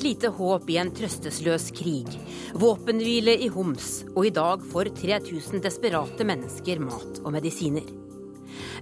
[0.00, 2.06] Et lite håp i en trøstesløs krig.
[2.56, 7.84] Våpenhvile i Homs, og i dag får 3000 desperate mennesker mat og medisiner.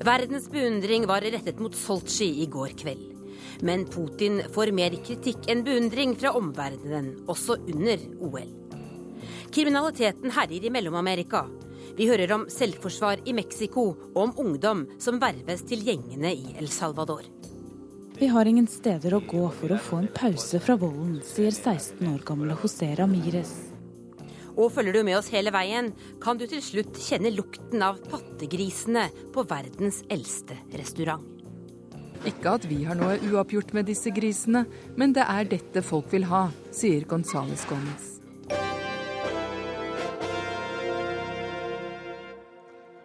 [0.07, 3.03] Verdens beundring var rettet mot Sotsji i går kveld.
[3.67, 8.55] Men Putin får mer kritikk enn beundring fra omverdenen, også under OL.
[9.51, 11.49] Kriminaliteten herjer i Mellom-Amerika.
[11.99, 16.71] Vi hører om selvforsvar i Mexico og om ungdom som verves til gjengene i El
[16.71, 17.27] Salvador.
[18.19, 22.03] Vi har ingen steder å gå for å få en pause fra volden, sier 16
[22.11, 23.53] år gamle José Ramires.
[24.59, 29.07] Og følger du med oss hele veien, kan du til slutt kjenne lukten av pattegrisene
[29.31, 31.23] på verdens eldste restaurant.
[32.27, 34.65] Ikke at vi har noe uoppgjort med disse grisene,
[34.99, 38.18] men det er dette folk vil ha, sier Gonzales Gomez.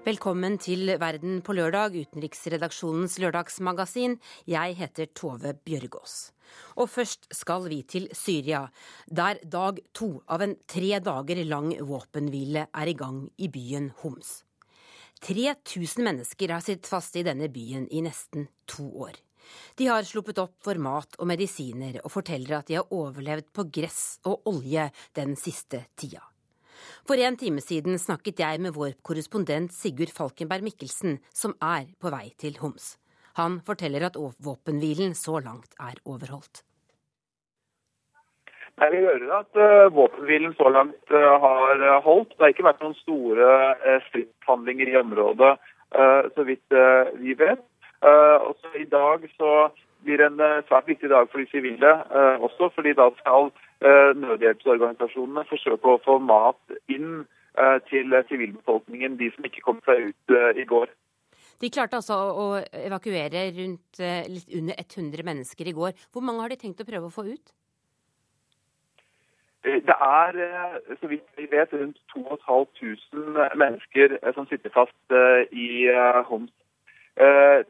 [0.03, 4.17] Velkommen til Verden på lørdag, utenriksredaksjonens lørdagsmagasin.
[4.51, 6.33] Jeg heter Tove Bjørgaas.
[6.75, 8.65] Og først skal vi til Syria,
[9.07, 14.41] der dag to av en tre dager lang våpenhvile er i gang i byen Homs.
[15.23, 19.15] 3000 mennesker har sittet fast i denne byen i nesten to år.
[19.79, 23.69] De har sluppet opp for mat og medisiner, og forteller at de har overlevd på
[23.71, 26.27] gress og olje den siste tida.
[27.03, 32.07] For en time siden snakket jeg med vår korrespondent Sigurd Falkenberg Mikkelsen, som er på
[32.13, 32.93] vei til Homs.
[33.35, 36.61] Han forteller at våpenhvilen så langt er overholdt.
[38.79, 42.31] Nei, Vi hører at uh, våpenhvilen så langt uh, har uh, holdt.
[42.37, 43.51] Det har ikke vært noen store
[43.83, 45.57] uh, stridshandlinger i området,
[46.33, 46.73] så vidt
[47.21, 47.59] vi vet.
[48.01, 49.49] også I dag så
[50.01, 51.91] blir det en svært viktig dag for de sivile
[52.41, 57.23] også, fordi da skal Eh, nødhjelpsorganisasjonene forsøke å få mat inn
[57.59, 60.91] eh, til sivilbefolkningen, de som ikke kom seg ut eh, i går.
[61.61, 65.93] De klarte altså å evakuere rundt litt under 100 mennesker i går.
[66.11, 67.53] Hvor mange har de tenkt å prøve å få ut?
[69.63, 70.39] Det er,
[70.99, 75.15] så vidt vi vet, rundt 2500 mennesker som sitter fast
[75.55, 75.87] i
[76.27, 76.51] Homs.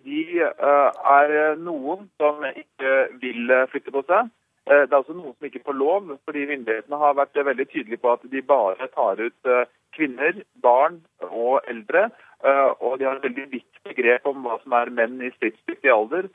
[0.07, 4.33] De er noen som ikke vil flytte på seg.
[4.71, 7.99] Eh, det er også noen som ikke får lov, fordi myndighetene har vært veldig tydelige
[8.03, 9.65] på at de bare tar ut eh,
[9.95, 12.07] kvinner, barn og eldre.
[12.43, 15.91] Eh, og de har et veldig vidt begrep om hva som er menn i stridsdyktig
[15.91, 16.31] alder.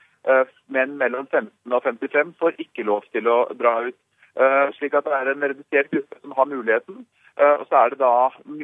[0.69, 3.97] Menn mellom 15 og 55 får ikke lov til å dra ut.
[4.77, 6.99] Slik at det er en redusert gruppe som har muligheten.
[7.39, 8.13] Eh, og så er det da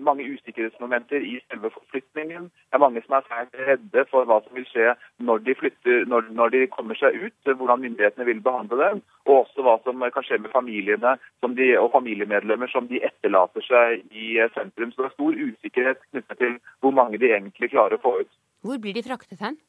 [0.02, 2.48] mange usikkerhetsmomenter i selve forflytningen.
[2.50, 4.94] Det er mange som er svært redde for hva som vil skje
[5.28, 9.44] når de, flytter, når, når de kommer seg ut, hvordan myndighetene vil behandle dem, og
[9.44, 11.14] også hva som kan skje med familiene
[11.60, 14.90] de, og familiemedlemmer som de etterlater seg i sentrum.
[14.90, 18.34] Så det er stor usikkerhet knyttet til hvor mange de egentlig klarer å få ut.
[18.66, 19.60] Hvor blir de fraktet hen?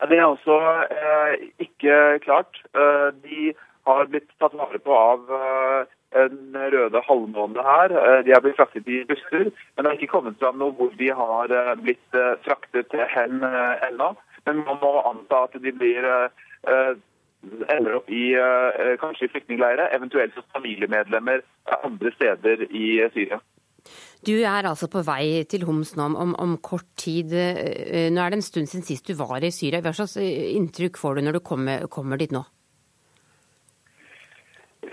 [0.00, 0.56] Ja, det er også
[0.88, 2.64] eh, ikke klart.
[2.72, 3.52] Eh, de
[3.88, 7.94] har blitt tatt vare på av eh, en røde halvmåne her.
[8.00, 10.92] Eh, de har blitt fraktet i busser, men det har ikke kommet fram noe hvor
[11.00, 14.14] de har eh, blitt fraktet hen ennå.
[14.44, 16.04] Men man må anta at de blir
[17.72, 18.26] ender opp i
[19.00, 21.40] kanskje flyktningleirer, eventuelt som familiemedlemmer
[21.78, 23.40] andre steder i Syria.
[24.24, 27.32] Du er altså på vei til Homs nå om, om, kort tid.
[27.32, 29.80] Nå er det en stund siden sist du var i Syria.
[29.84, 32.44] Hva slags inntrykk får du når du kommer, kommer dit nå?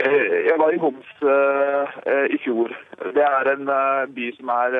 [0.01, 1.99] Eh, jeg var i Homs uh,
[2.33, 2.71] i fjor.
[3.17, 3.67] Det er en
[4.15, 4.77] by som er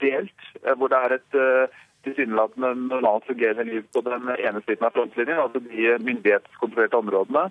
[0.00, 0.46] delt,
[0.78, 1.36] hvor det er et
[2.06, 7.48] tilsynelatende normalt fungerende liv på den ene siden av frontlinjen, altså de myndighetskontrollerte områdene,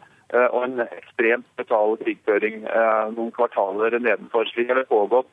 [0.56, 2.64] og en ekstremt brutal krigføring
[3.18, 4.48] noen kvartaler nedenfor.
[4.48, 5.28] Slik har det pågått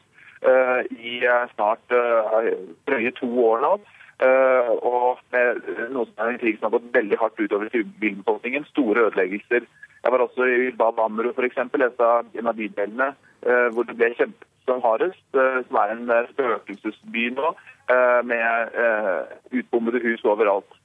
[0.98, 1.20] i
[1.54, 1.94] snart
[2.90, 3.72] drøye to år nå.
[4.90, 5.62] og med
[5.94, 8.66] noe som er en krig som har gått veldig hardt utover sivilbefolkningen.
[8.75, 9.70] Store ødeleggelser
[10.02, 13.12] jeg var også i Bab Amro f.eks., en av bydelene
[13.46, 15.22] eh, hvor det ble kjempet som hardest.
[15.34, 17.54] Eh, som er en eh, spøkelsesby nå,
[18.25, 18.76] med
[19.58, 20.76] utbombede hus overalt.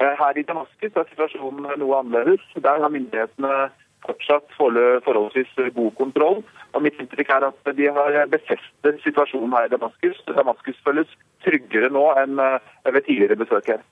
[0.00, 2.42] Her i Damaskus er situasjonen noe annerledes.
[2.64, 3.68] Der har myndighetene
[4.06, 6.40] fortsatt forholdsvis god kontroll.
[6.72, 10.24] Og Mitt inntrykk er at de har befestet situasjonen her i Damaskus.
[10.32, 11.12] Damaskus føles
[11.44, 13.84] tryggere nå enn ved tidligere besøk her.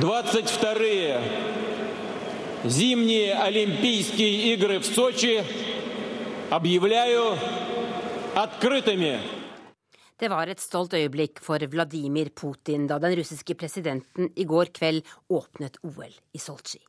[0.00, 1.20] 22
[2.64, 5.42] зимние Олимпийские игры в Сочи
[6.50, 7.38] объявляю
[8.34, 9.20] открытыми.
[10.18, 15.02] Det var et stolt øyeblikk for Vladimir Putin da den russiske presidenten i går kveld
[15.28, 16.80] åpnet OL i Sotsji.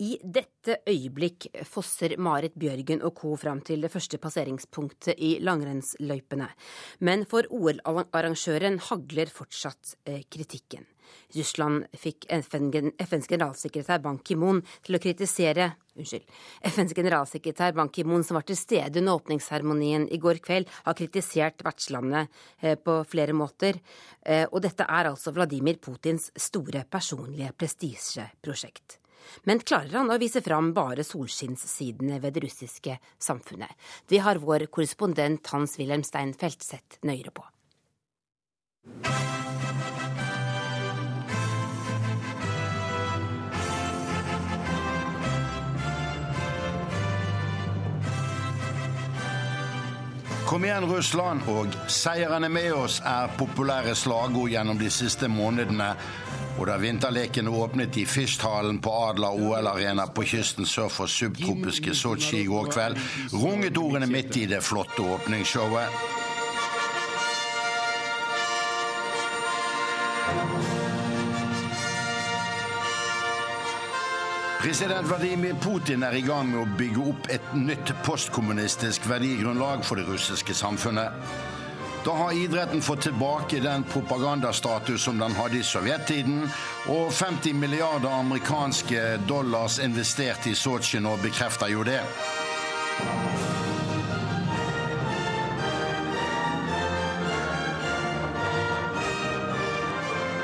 [0.00, 3.34] I dette øyeblikk fosser Marit Bjørgen og co.
[3.36, 6.48] fram til det første passeringspunktet i langrennsløypene.
[7.00, 10.86] Men for OL-arrangøren hagler fortsatt eh, kritikken.
[11.36, 16.24] Russland fikk FNs generalsekretær Ban Ki-moon til å kritisere Unnskyld.
[16.72, 21.60] FNs generalsekretær Ban Ki-moon, som var til stede under åpningsseremonien i går kveld, har kritisert
[21.66, 23.76] vertslandet eh, på flere måter.
[24.24, 29.01] Eh, og dette er altså Vladimir Putins store personlige prestisjeprosjekt.
[29.48, 33.72] Men klarer han å vise fram bare solskinnssidene ved det russiske samfunnet?
[34.08, 37.46] Det har vår korrespondent Hans-Wilhelm Steinfeld sett nøyere på.
[50.52, 55.94] Kom igjen, Russland, og seieren er med oss er populære slagord gjennom de siste månedene.
[56.60, 62.42] Og da vinterlekene åpnet i Fysthallen på Adla OL-arena på kysten sør for subtropiske Sotsji
[62.42, 62.98] i går kveld,
[63.32, 66.20] runget ordene midt i det flotte åpningsshowet.
[74.62, 79.98] President Vladimir Putin er i gang med å bygge opp et nytt postkommunistisk verdigrunnlag for
[79.98, 81.16] det russiske samfunnet.
[82.04, 86.50] Da har idretten fått tilbake den propagandastatus som den hadde i sovjettiden,
[86.90, 92.00] og 50 milliarder amerikanske dollars investert i Sotsji nå bekrefter jo det.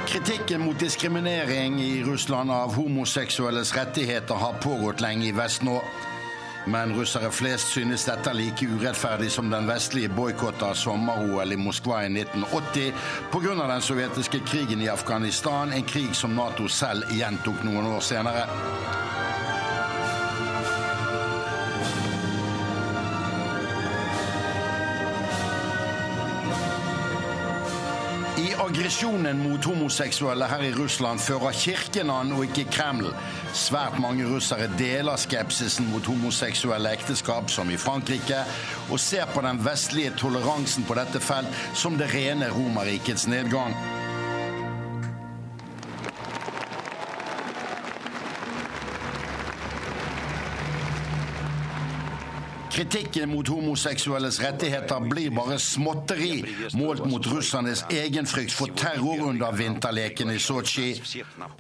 [0.09, 5.83] Kritikken mot diskriminering i Russland av homoseksuelles rettigheter har pågått lenge i vest nå.
[6.67, 11.61] Men russere flest synes dette er like urettferdig som den vestlige boikotten av sommer-OL i
[11.61, 12.93] Moskva i 1980
[13.33, 13.55] pga.
[13.69, 18.47] den sovjetiske krigen i Afghanistan, en krig som Nato selv gjentok noen år senere.
[28.69, 33.07] Aggresjonen mot homoseksuelle her i Russland fører Kirken an og ikke Kreml.
[33.57, 38.43] Svært mange russere deler skepsisen mot homoseksuelle ekteskap, som i Frankrike,
[38.91, 43.77] og ser på den vestlige toleransen på dette felt som det rene Romerrikets nedgang.
[52.79, 56.45] Kritikken mot homoseksuelles rettigheter blir bare småtteri
[56.79, 60.93] målt mot russernes egen frykt for terror under vinterlekene i Sotsji.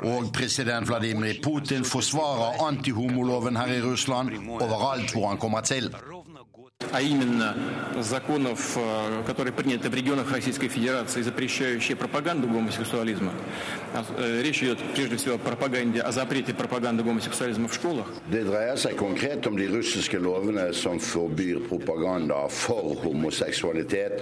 [0.06, 4.30] Og president Vladimir Putin forsvarer antihomoloven her i Russland
[4.60, 5.90] overalt hvor han kommer til.
[6.92, 7.56] А именно
[8.00, 13.32] законов, э, которые приняты в регионах Российской Федерации, запрещающие пропаганду гомосексуализма.
[14.16, 18.06] Э, речь идет прежде всего о пропаганде, о запрете пропаганды гомосексуализма в школах.
[23.88, 24.20] De.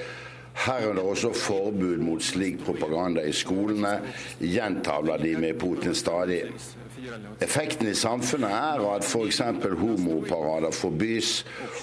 [0.57, 4.01] Herunder også forbud mot slik propaganda i skolene,
[4.41, 6.45] gjentar Vladimir Putin stadig.
[7.40, 9.40] Effekten i samfunnet er at f.eks.
[9.80, 11.32] homoparader forbys,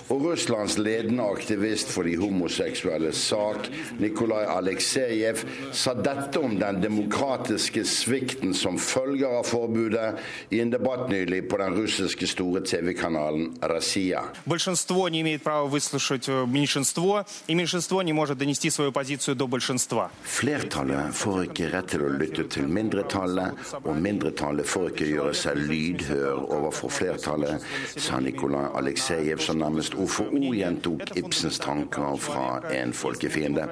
[0.08, 3.68] og Russlands ledende aktivist for de homoseksuelles sak,
[3.98, 10.18] Nikolai Aleksejjev, sa dette om den demokratiske svikten som følger av forbudet,
[10.54, 14.22] i en debatt nylig på den russiske store TV-kanalen Rasia.
[14.46, 19.46] Большинство не имеет права выслушать э, меньшинство, и меньшинство не может донести свою позицию до
[19.46, 20.10] большинства.
[20.22, 25.59] Flertallet får ikke rett til å lytte til mindretallet, og mindretallet får ikke gjøre seg
[25.69, 27.63] lydhør overfor flertallet,
[27.95, 33.67] sa Nikolai Aleksejev, som nærmest ord for ord gjentok Ibsens tanker fra en folkefiende.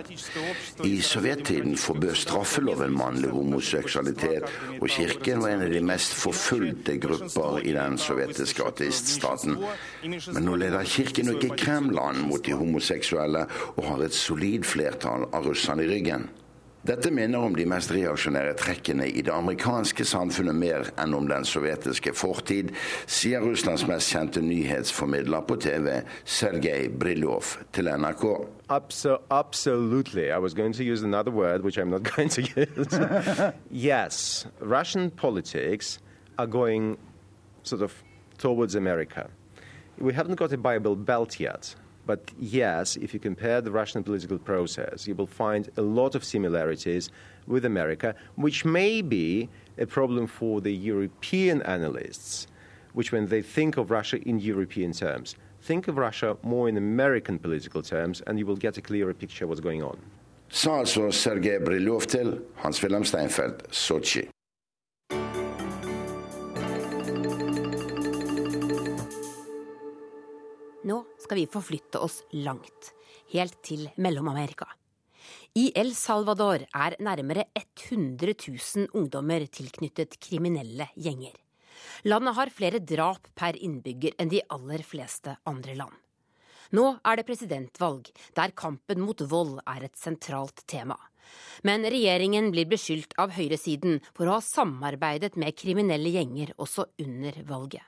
[0.88, 4.48] I sovjettiden forbød straffeloven mannlig homoseksualitet,
[4.80, 9.58] og kirken var en av de mest forfulgte grupper i den sovjetiske ateiststaten.
[10.04, 15.50] Men nå leder kirken ikke Kremland mot de homoseksuelle, og har et solid flertall av
[15.50, 16.30] russerne i ryggen.
[16.82, 21.46] Dette minner om de mest reaksjonære trekkene i det amerikanske samfunnet mer enn om den
[21.46, 22.72] sovjetiske fortid,
[23.06, 28.26] sier Russlands mest kjente nyhetsformidler på TV, Sergej Brilov, til NRK.
[28.70, 29.22] Absolutt.
[29.30, 30.32] absolutely.
[30.32, 33.54] I was going to use another word, which I'm not going to use.
[33.70, 36.00] yes, Russian politics
[36.40, 36.98] are going
[37.62, 37.94] sort of
[38.40, 39.30] towards America.
[40.00, 41.76] We haven't got a Bible belt yet.
[42.06, 46.24] But yes, if you compare the Russian political process, you will find a lot of
[46.24, 47.10] similarities
[47.48, 52.48] with America, which may be a problem for the European analysts,
[52.94, 57.38] which when they think of Russia in European terms, think of Russia more in American
[57.40, 59.98] political terms, and you will get a clearer picture of what's going on.
[60.50, 61.64] Sergej
[62.58, 64.28] Hans-Wilhelm Steinfeld, Sotsji.
[71.22, 72.92] Skal vi forflytte oss langt.
[73.32, 74.68] Helt til Mellom-Amerika.
[75.56, 81.36] I El Salvador er nærmere 100 000 ungdommer tilknyttet kriminelle gjenger.
[82.08, 85.94] Landet har flere drap per innbygger enn de aller fleste andre land.
[86.72, 90.96] Nå er det presidentvalg, der kampen mot vold er et sentralt tema.
[91.68, 97.44] Men regjeringen blir beskyldt av høyresiden for å ha samarbeidet med kriminelle gjenger også under
[97.48, 97.84] valget.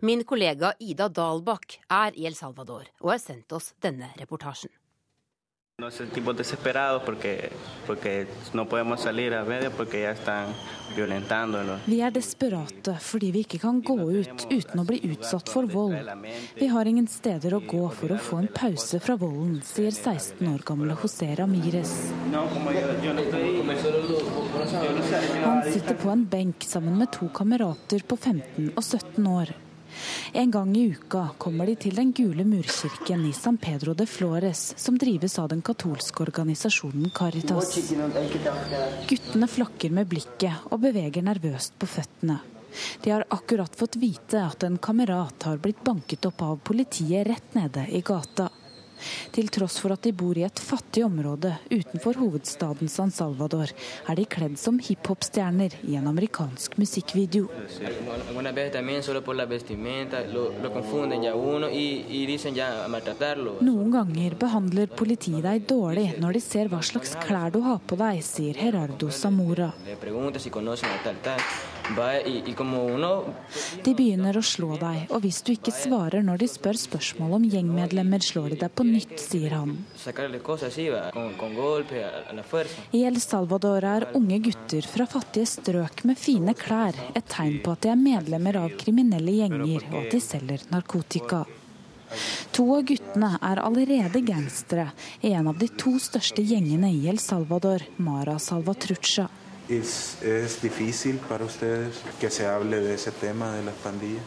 [0.00, 4.70] Min kollega Ida Dalbakk er i El Salvador og har sendt oss denne reportasjen.
[5.78, 7.50] Nos sentimos desesperados porque,
[7.86, 10.54] porque no podemos salir a medios porque ya están
[10.96, 11.80] violentándonos.
[11.86, 15.98] Vi er desperate fordi vi ikke kan gå ut uten å bli utsatt for vold.
[16.54, 20.46] Vi har ingen steder å gå for å få en pause fra volden, sier 16
[20.50, 21.94] år gamle José Ramires.
[25.44, 29.58] Han sitter på en benk sammen med to kamerater på 15 og 17 år.
[30.32, 34.74] En gang i uka kommer de til den gule murkirken i San Pedro de Flores,
[34.76, 37.74] som drives av den katolske organisasjonen Caritas.
[39.08, 42.38] Guttene flakker med blikket og beveger nervøst på føttene.
[43.02, 47.54] De har akkurat fått vite at en kamerat har blitt banket opp av politiet rett
[47.56, 48.50] nede i gata.
[49.34, 53.72] Til tross for at de bor i et fattig område utenfor hovedstaden San Salvador,
[54.08, 57.48] er de kledd som hiphop-stjerner i en amerikansk musikkvideo.
[63.68, 67.98] Noen ganger behandler politiet deg dårlig når de ser hva slags klær du har på
[68.00, 69.72] deg, sier Gerardo Zamora.
[73.84, 77.46] De begynner å slå deg, og hvis du ikke svarer når de spør spørsmål om
[77.48, 79.72] gjengmedlemmer, slår de deg på nytt, sier han.
[82.92, 87.72] I El Salvador er unge gutter fra fattige strøk med fine klær et tegn på
[87.72, 91.46] at de er medlemmer av kriminelle gjenger, og at de selger narkotika.
[92.56, 94.88] To av guttene er allerede gangstere
[95.20, 99.28] i en av de to største gjengene i El Salvador, Mara Salvatrucha.
[99.68, 104.24] ¿Es, ¿Es difícil para ustedes que se hable de ese tema de las pandillas?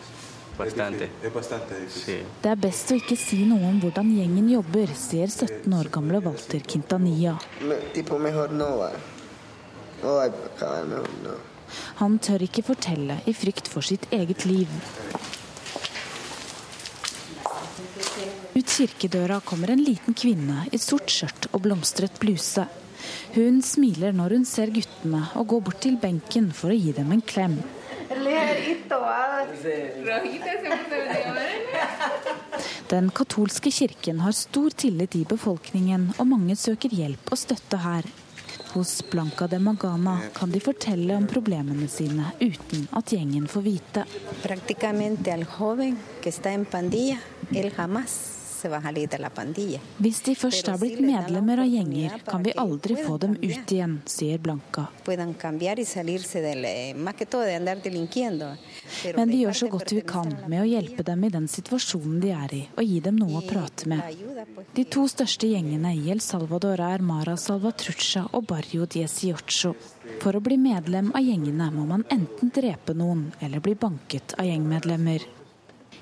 [0.57, 1.09] Bastante.
[1.23, 2.03] Es bastante difícil.
[2.03, 2.17] Sí.
[2.43, 6.19] Det er best å ikke si noe om hvordan gjengen jobber, sier 17 år gamle
[6.21, 7.39] Walter Quintanilla.
[7.95, 8.91] Tipo mejor no va.
[10.03, 11.33] No va acá, no, no.
[12.03, 14.69] Han tør ikke fortelle i frykt for sitt eget liv.
[18.53, 22.67] Ut kirkedøra kommer en liten kvinne i sort skjørt og blomstret bluse.
[23.31, 27.13] Hun smiler når hun ser guttene og går bort til benken for å gi dem
[27.15, 27.53] en klem.
[32.91, 38.09] Den katolske kirken har stor tillit i befolkningen, og mange søker hjelp og støtte her.
[38.73, 44.05] Hos Blanca de Magana kan de fortelle om problemene sine uten at gjengen får vite.
[44.43, 47.19] Praktikamente al joven que está en pandilla,
[47.55, 48.40] el jamás
[50.01, 54.01] Hvis de først er blitt medlemmer av gjenger, kan vi aldri få dem ut igjen,
[54.05, 54.87] sier Blanca.
[55.07, 55.15] Eh,
[59.17, 62.31] Men vi gjør så godt vi kan med å hjelpe dem i den situasjonen de
[62.35, 64.01] er i, og gi dem noe å prate med.
[64.75, 69.75] De to største gjengene i El Salvador er Mara Salvatrucha og Barrio 18.
[70.21, 74.45] For å bli medlem av gjengene må man enten drepe noen eller bli banket av
[74.45, 75.40] gjengmedlemmer.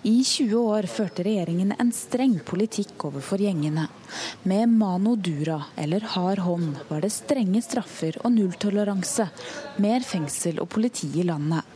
[0.04, 3.90] I 20 år førte regjeringen en streng politikk overfor gjengene.
[4.48, 9.28] Med mano dura, eller hard hånd, var det strenge straffer og nulltoleranse.
[9.84, 11.68] Mer fengsel og politi i landet.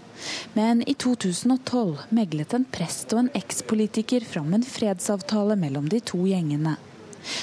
[0.53, 6.23] Men i 2012 meglet en prest og en ekspolitiker fram en fredsavtale mellom de to
[6.29, 6.77] gjengene.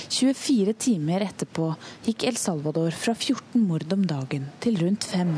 [0.08, 1.74] 24 timer etterpå
[2.06, 5.36] gikk El Salvador fra 14 mord om dagen til rundt fem.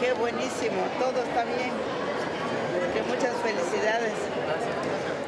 [0.00, 1.76] Qué buenísimo, todo está bien.
[2.94, 4.14] Que muchas felicidades.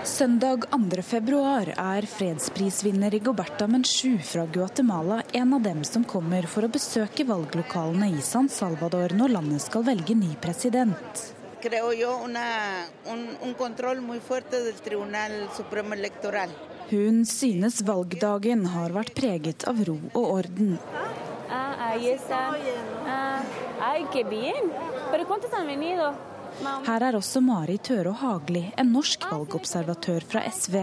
[0.06, 1.02] Søndag 2.
[1.02, 7.24] februar er fredsprisvinner Rigoberta Menchú fra Guatemala en av dem som kommer for å besøke
[7.26, 11.24] valglokalene i San Salvador når landet skal velge ny president.
[11.58, 12.44] Creo yo una,
[13.10, 16.54] un, un control muy fuerte del Tribunal Supremo Electoral.
[16.92, 20.78] Hun synes valgdagen har vært preget av ro og orden.
[21.50, 22.54] Ah, ahí están.
[23.10, 23.42] Ah,
[23.90, 24.70] ay, qué bien.
[25.10, 26.14] ¿Pero cuántos han venido?
[26.86, 30.78] Her er også Mari Tørå Hagli, en norsk valgobservatør fra SV.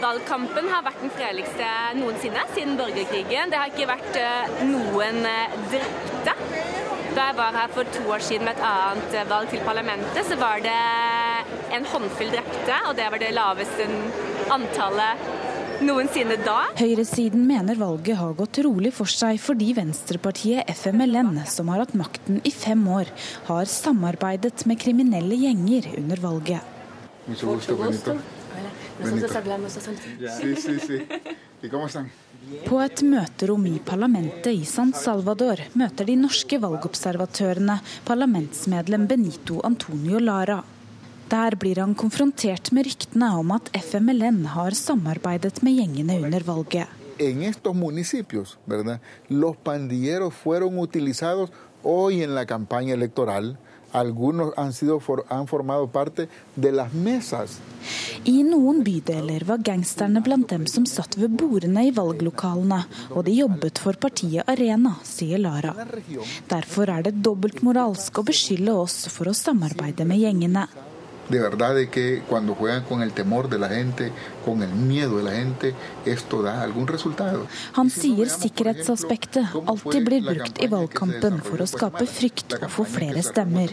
[0.00, 3.50] Valgkampen har vært den fredeligste noensinne siden borgerkrigen.
[3.50, 6.36] Det har ikke vært eh, noen eh, drepte.
[7.16, 10.22] Da jeg var her for to år siden med et annet eh, valg til parlamentet,
[10.28, 10.76] så var det
[11.74, 13.88] en håndfull drepte, og det var det laveste
[14.54, 15.26] antallet
[15.84, 16.58] noensinne da.
[16.78, 22.40] Høyresiden mener valget har gått rolig for seg fordi venstrepartiet FMLN, som har hatt makten
[22.44, 23.10] i fem år,
[23.48, 26.76] har samarbeidet med kriminelle gjenger under valget.
[32.64, 40.20] På et møterom i parlamentet i San Salvador møter de norske valgobservatørene parlamentsmedlem Benito Antonio
[40.24, 40.60] Lara.
[41.30, 46.88] Der blir han konfrontert med ryktene om at FMLN har samarbeidet med gjengene under valget.
[47.18, 48.98] En estos municipios, ¿verdad?
[49.28, 51.50] los pandilleros fueron utilizados
[51.82, 53.58] hoy en la campaña electoral
[53.92, 57.58] Algunos han, sido for, han formado parte de las mesas.
[58.24, 63.34] I noen bydeler var gangsterne blant dem som satt ved bordene i valglokalene, og de
[63.40, 65.72] jobbet for partiet Arena, sier Lara.
[66.50, 70.68] Derfor er det dobbeltmoralsk å beskylde oss for å samarbeide med gjengene
[71.30, 74.12] de verdad de que cuando juegan con el temor de la gente,
[74.44, 77.46] con el miedo de la gente, esto da algún resultado.
[77.74, 83.22] Han sier sikkerhetsaspektet alltid blir brukt i valgkampen for å skape frykt og få flere
[83.22, 83.70] stemmer.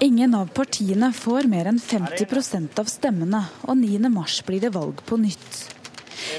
[0.00, 5.18] Ingen av partiene får mer enn 50% av stemmene, og 9.3 blir det valg på
[5.18, 5.75] nytt.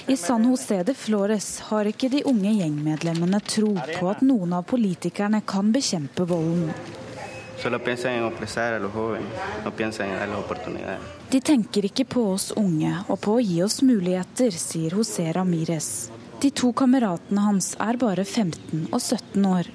[0.09, 4.63] I San José de Flores har ikke de unge gjengmedlemmene tro på at noen av
[4.69, 6.69] politikerne kan bekjempe volden.
[11.29, 15.91] De tenker ikke på oss unge og på å gi oss muligheter, sier José Ramires.
[16.39, 19.73] De to kameratene hans er bare 15 og 17 år.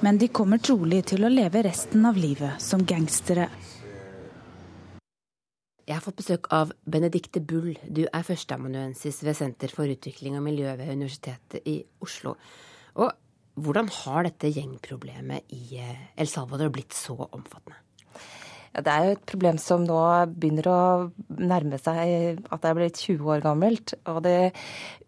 [0.00, 3.46] Men de kommer trolig til å leve resten av livet som gangstere.
[5.88, 7.70] Jeg har fått besøk av Benedicte Bull.
[7.88, 12.34] Du er førsteamanuensis ved Senter for utvikling og miljø ved Universitetet i Oslo.
[13.00, 13.08] Og
[13.56, 17.80] hvordan har dette gjengproblemet i eh, El Salvador blitt så omfattende?
[18.74, 20.82] Ja, det er jo et problem som nå begynner å
[21.40, 23.96] nærme seg at det er blitt 20 år gammelt.
[24.12, 24.36] Og det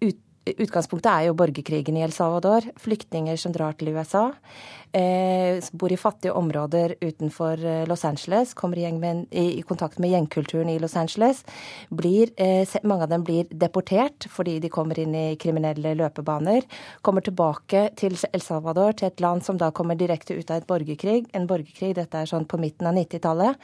[0.00, 2.64] ut Utgangspunktet er jo borgerkrigen i El Salvador.
[2.80, 4.30] Flyktninger som drar til USA.
[4.96, 8.54] Eh, bor i fattige områder utenfor eh, Los Angeles.
[8.54, 11.44] Kommer i, med, i, i kontakt med gjengkulturen i Los Angeles.
[11.90, 16.64] Blir, eh, mange av dem blir deportert fordi de kommer inn i kriminelle løpebaner.
[17.04, 20.66] Kommer tilbake til El Salvador, til et land som da kommer direkte ut av et
[20.72, 21.26] borgerkrig.
[21.36, 23.60] En borgerkrig, dette er sånn på midten av 90-tallet.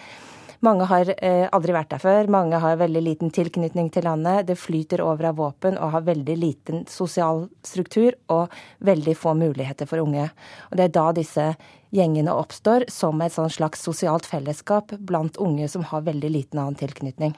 [0.64, 2.31] Mange har eh, aldri vært der før.
[2.33, 4.47] Mange har veldig liten tilknytning til landet.
[4.49, 8.53] Det flyter over av våpen og har veldig liten sosial struktur og
[8.85, 10.31] veldig få muligheter for unge.
[10.71, 11.49] Og Det er da disse
[11.95, 16.79] gjengene oppstår som et sånn slags sosialt fellesskap blant unge som har veldig liten annen
[16.79, 17.37] tilknytning.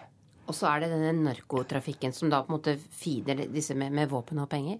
[0.49, 4.09] Og så er det denne narkotrafikken som da på en måte feeder disse med, med,
[4.09, 4.79] våpen og penger?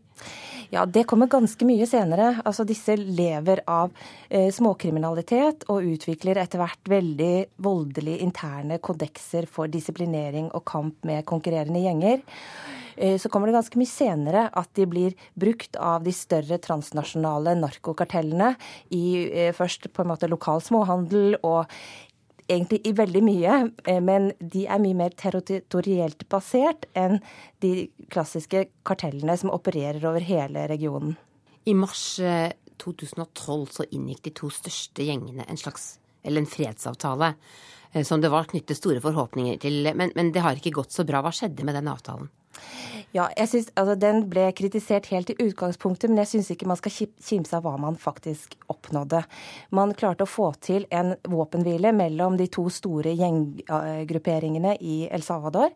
[0.73, 2.31] Ja, det kommer ganske mye senere.
[2.49, 3.93] Altså disse lever av
[4.29, 11.27] eh, småkriminalitet og utvikler etter hvert veldig voldelige interne kodekser for disiplinering og kamp med
[11.29, 12.25] konkurrerende gjenger.
[12.99, 17.55] Eh, så kommer det ganske mye senere at de blir brukt av de større transnasjonale
[17.61, 18.55] narkokartellene
[18.95, 21.71] i eh, først på en måte lokal småhandel og
[22.49, 27.19] egentlig i veldig mye, eh, men de er mye mer territorielt basert enn
[27.63, 31.17] de klassiske kartellene som opererer over hele regionen.
[31.69, 32.17] I mars
[32.81, 37.35] 2012 eh, så inngikk de to største gjengene en slags, eller en fredsavtale
[37.93, 39.93] eh, som det var knyttet store forhåpninger til.
[39.95, 41.23] Men, men det har ikke gått så bra.
[41.25, 42.33] Hva skjedde med den avtalen?
[43.17, 46.81] Ja, jeg synes, altså, Den ble kritisert helt i utgangspunktet, men jeg syns ikke man
[46.81, 49.23] skal kimse av hva man faktisk oppnådde.
[49.77, 55.73] Man klarte å få til en våpenhvile mellom de to store gjenggrupperingene i El Salvador.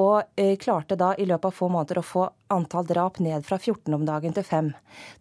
[0.00, 3.58] Og eh, klarte da i løpet av få måneder å få antall drap ned fra
[3.58, 4.72] 14 om dagen til 5.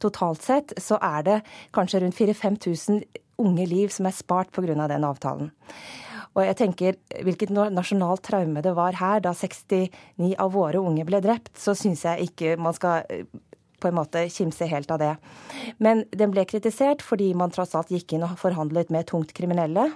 [0.04, 1.42] Totalt sett så er det
[1.76, 3.04] kanskje rundt 4000-5000
[3.44, 4.88] unge liv som er spart pga.
[4.88, 5.52] den avtalen.
[6.34, 11.22] Og jeg tenker hvilket nasjonalt traume det var her da 69 av våre unge ble
[11.24, 13.28] drept, så syns jeg ikke man skal eh,
[13.84, 15.14] på en måte kimse helt av det.
[15.84, 19.90] Men den ble kritisert fordi man tross alt gikk inn og forhandlet med tungt kriminelle.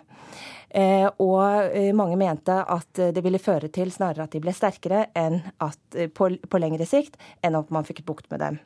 [0.69, 5.07] Eh, og eh, mange mente at det ville føre til snarere at de ble sterkere
[5.17, 5.79] enn at,
[6.13, 8.59] på, på lengre sikt enn at man fikk bukt med dem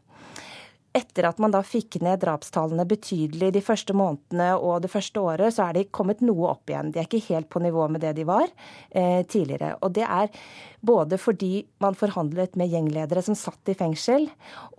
[0.97, 5.55] etter at man da fikk ned drapstallene betydelig de første månedene og det første året,
[5.55, 6.91] så er de kommet noe opp igjen.
[6.91, 8.47] De er ikke helt på nivå med det de var
[8.89, 9.75] eh, tidligere.
[9.81, 10.31] Og det er
[10.83, 14.27] både fordi man forhandlet med gjengledere som satt i fengsel,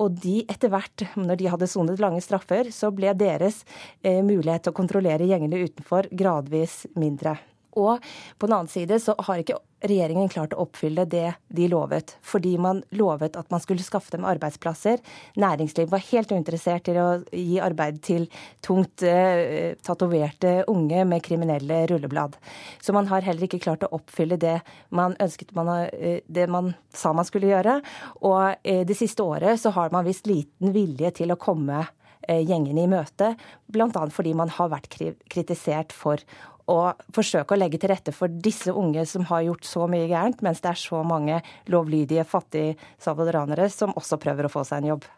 [0.02, 3.62] og de etter hvert, når de hadde sonet lange straffer, så ble deres
[4.02, 7.38] eh, mulighet til å kontrollere gjengene utenfor gradvis mindre.
[7.78, 8.02] Og
[8.38, 12.14] på den annen side så har ikke regjeringen klart å oppfylle det de lovet.
[12.24, 15.00] Fordi man lovet at man skulle skaffe dem arbeidsplasser.
[15.40, 18.28] Næringslivet var helt uinteressert til å gi arbeid til
[18.64, 22.36] tungt eh, tatoverte unge med kriminelle rulleblad.
[22.82, 24.58] Så man har heller ikke klart å oppfylle det
[24.94, 27.80] man ønsket man, eh, det man sa man skulle gjøre.
[28.22, 31.86] Og eh, det siste året så har man vist liten vilje til å komme
[32.22, 33.32] gjengene i møte,
[33.74, 34.02] bl.a.
[34.14, 34.86] fordi man har vært
[35.26, 36.22] kritisert for
[36.72, 40.42] å forsøke å legge til rette for disse unge som har gjort så mye gærent,
[40.44, 41.40] mens det er så mange
[41.72, 45.10] lovlydige, fattige salvadoranere som også prøver å få seg en jobb.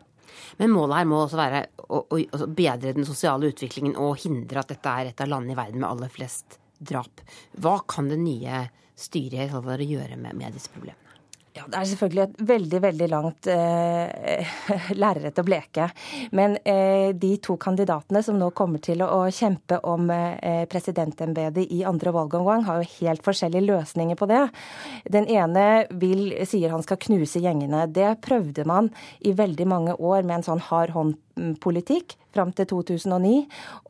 [0.59, 4.63] Men målet her må også være å, å, å bedre den sosiale utviklingen og hindre
[4.63, 7.23] at dette er et av landene i verden med aller flest drap.
[7.61, 8.67] Hva kan det nye
[8.99, 11.04] styret i Salvador gjøre med, med disse problemene?
[11.55, 14.55] Ja, Det er selvfølgelig et veldig veldig langt eh,
[15.03, 15.87] lerret å bleke.
[16.35, 21.85] Men eh, de to kandidatene som nå kommer til å, kjempe om eh, presidentembetet i
[21.87, 24.43] andre valgomgang, har jo helt forskjellige løsninger på det.
[25.15, 27.87] Den ene vil, sier han skal knuse gjengene.
[27.87, 28.91] Det prøvde man
[29.23, 30.91] i veldig mange år med en sånn hard
[31.37, 33.45] hånd-politikk fram til 2009,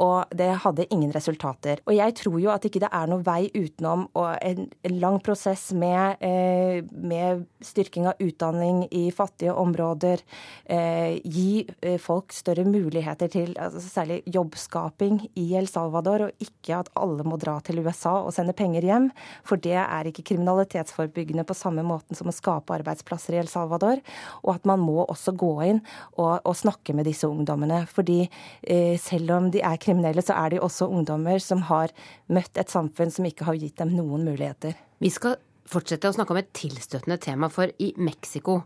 [0.04, 1.80] og det hadde ingen resultater.
[1.88, 4.66] Og jeg tror jo at ikke det er noe vei utenom en,
[5.00, 10.20] lang prosess med, eh, med, styrking av utdanning i fattige områder,
[10.66, 16.83] eh, gi eh, folk større muligheter til altså, særlig jobbskaping i El Salvador, og ikke
[16.83, 19.11] at alle må dra til USA og sende penger hjem,
[19.44, 24.04] for det er ikke kriminalitetsforebyggende på samme måten som å skape arbeidsplasser i El Salvador,
[24.42, 25.80] og at man må også gå inn
[26.18, 27.84] og, og snakke med disse ungdommene.
[27.90, 28.24] fordi
[28.64, 31.92] Eh, selv om de er kriminelle, så er de også ungdommer som har
[32.32, 34.76] møtt et samfunn som ikke har gitt dem noen muligheter.
[35.02, 35.36] Vi skal
[35.68, 38.62] fortsette å snakke om et tilstøtende tema, for i Mexico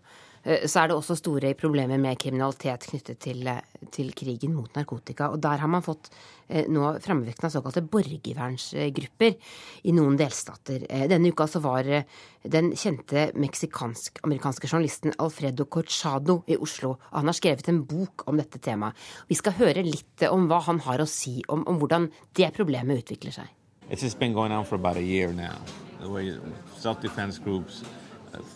[0.65, 3.61] så er det også store problemer med kriminalitet knyttet til, eh,
[3.93, 5.29] til krigen mot narkotika.
[5.29, 6.09] Og der har man fått
[6.49, 9.37] eh, nå framvekten av såkalte borgervernsgrupper
[9.85, 10.87] i noen delstater.
[11.11, 16.97] Denne uka så var den kjente meksikansk-amerikanske journalisten Alfredo Corchado i Oslo.
[16.97, 18.97] Og han har skrevet en bok om dette temaet.
[19.29, 23.05] Vi skal høre litt om hva han har å si om, om hvordan det problemet
[23.05, 23.55] utvikler seg.
[23.91, 25.57] It's just been going on for about a year now.
[26.01, 26.39] The way
[26.77, 27.83] self-defense groups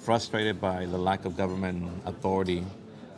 [0.05, 2.65] frustrated by the lack of government authority,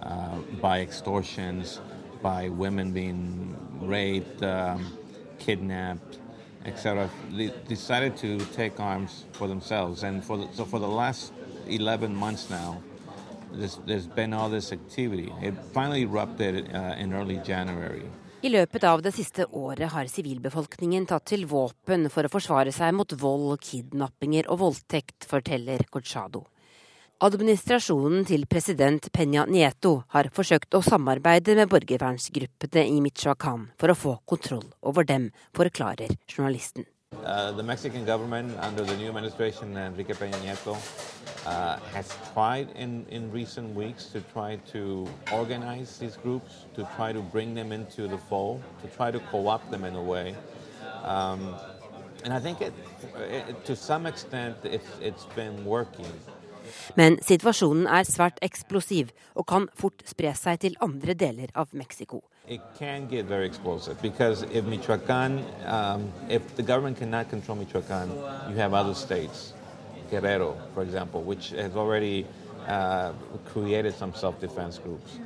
[0.03, 1.81] uh, by extortions,
[2.23, 4.97] by women being raped, um,
[5.39, 6.19] kidnapped,
[6.65, 7.11] etc.
[7.31, 10.03] They decided to take arms for themselves.
[10.03, 11.33] And for the, so for the last
[11.67, 12.83] 11 months now,
[13.53, 15.33] there's, there's been all this activity.
[15.43, 18.03] It finally erupted uh, in early January.
[18.45, 22.93] I løpet av det siste året har sivilbefolkningen tatt til våpen for å forsvare seg
[22.93, 26.43] mot vold, kidnappinger og voldtekt, forteller Corchado.
[27.25, 33.97] Administrasjonen til president Peña Nieto har forsøkt å samarbeide med borgervernsgruppene i Michoacán for å
[33.97, 36.85] få kontroll over dem, forklarer journalisten.
[37.25, 40.77] Uh, the Mexican government under the new administration, Enrique Peña Nieto,
[41.47, 47.13] uh, has tried in, in recent weeks to try to organize these groups, to try
[47.13, 50.35] to bring them into the fold, to try to co-opt them in a way.
[51.05, 51.55] Um,
[52.25, 52.73] and I think it,
[53.19, 56.07] it, to some extent it's, it's been working.
[56.97, 62.23] Men situasjonen er svært eksplosiv og kan fort spre seg til andre deler av Mexico.
[62.47, 68.11] It can get very explosive because if Michoacan, um, if the government cannot control Michoacan,
[68.51, 69.55] you have other states,
[70.11, 72.27] Guerrero, for example, which has already
[72.69, 73.13] uh,
[73.47, 75.19] created some self-defense groups.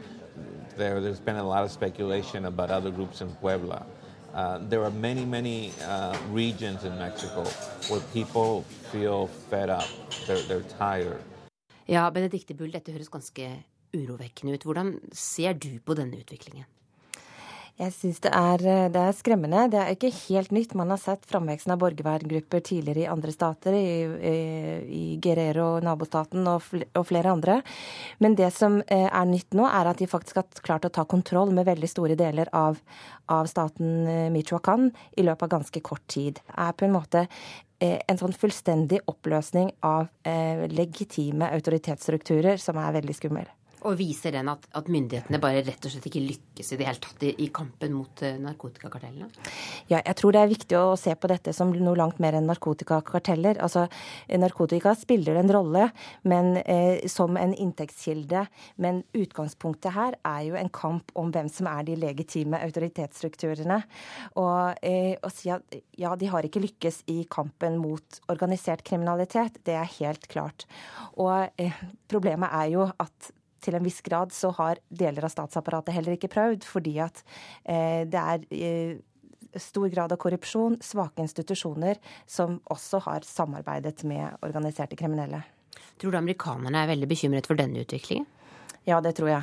[0.77, 3.85] There, there's been a lot of speculation about other groups in Puebla.
[4.33, 7.43] Uh, there are many, many uh, regions in Mexico
[7.89, 9.89] where people feel fed up.
[10.29, 11.21] They're, they're tired.
[11.89, 13.65] Ja, Benedicte Bull, dette høres ganske
[13.97, 14.63] urovekkende ut.
[14.63, 16.69] Hvordan ser du på denne utviklingen?
[17.79, 18.31] Jeg syns det,
[18.91, 19.69] det, er skremmende.
[19.71, 20.73] Det er ikke helt nytt.
[20.75, 24.33] Man har sett framveksten av borgerverngrupper tidligere i andre stater, i,
[24.99, 26.67] i, Guerrero, nabostaten og,
[27.07, 27.61] flere andre.
[28.19, 31.05] Men det som eh, er nytt nå, er at de faktisk har klart å ta
[31.07, 32.81] kontroll med veldig store deler av,
[33.31, 34.03] av staten
[34.35, 36.43] Michoacan Michoacán i løpet av ganske kort tid.
[36.43, 37.29] Det er på en måte
[37.79, 40.11] eh, en sånn fullstendig oppløsning av
[40.75, 43.47] legitime autoritetsstrukturer som er veldig skummel.
[43.87, 47.03] Og viser den at, at, myndighetene bare rett og slett ikke lykkes i det hele
[47.05, 49.29] tatt i, i kampen mot uh, narkotikakartellene?
[49.91, 52.49] Ja, jeg tror det er viktig å se på dette som noe langt mer enn
[52.51, 53.61] narkotikakarteller.
[53.65, 53.87] Altså,
[54.29, 55.89] narkotika spiller en rolle
[56.23, 61.69] men, eh, som en inntektskilde, men utgangspunktet her er jo en kamp om hvem som
[61.71, 63.81] er de legitime autoritetsstrukturene.
[64.41, 69.61] Og eh, å si at ja, de har ikke lykkes i kampen mot organisert kriminalitet,
[69.69, 70.69] det er helt klart.
[71.17, 73.33] Og eh, problemet er jo at
[73.65, 77.23] til en viss grad så har deler av statsapparatet heller ikke prøvd, fordi at
[77.65, 78.97] eh, det er eh,
[79.59, 85.43] stor grad av korrupsjon, svake institusjoner, som også har samarbeidet med organiserte kriminelle.
[85.99, 88.27] Tror du amerikanerne er veldig bekymret for denne utviklingen?
[88.89, 89.43] Ja, det tror jeg.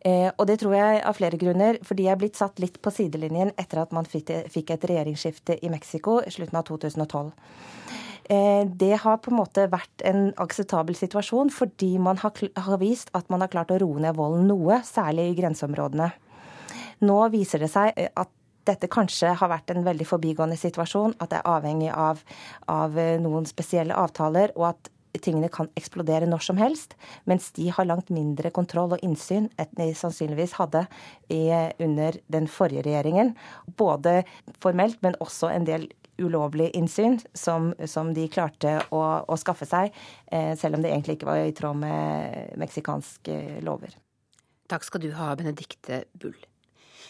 [0.00, 1.78] Eh, og det tror jeg av flere grunner.
[1.86, 4.32] Fordi jeg er blitt satt litt på sidelinjen etter at man fikk
[4.74, 7.30] et regjeringsskifte i Mexico i slutten av 2012.
[8.24, 12.34] Eh, det har på en måte vært en akseptabel situasjon fordi man har,
[12.82, 16.10] vist at man har klart å roe ned volden noe, særlig i grenseområdene.
[17.06, 18.30] Nå viser det seg at
[18.68, 22.20] dette kanskje har vært en veldig forbigående situasjon, at det er avhengig av,
[22.68, 26.94] av noen spesielle avtaler, og at tingene kan eksplodere når som helst,
[27.26, 30.84] mens de har langt mindre kontroll og innsyn enn de sannsynligvis hadde
[31.32, 31.48] i,
[31.82, 33.34] under den forrige regjeringen.
[33.80, 34.20] Både
[34.62, 35.88] formelt, men også en del
[36.20, 39.94] ulovlig innsyn som, som de klarte å, å skaffe seg,
[40.30, 43.96] eh, selv om det egentlig ikke var i tråd med meksikanske lover.
[44.70, 46.36] Takk skal du ha, Benedikte Bull.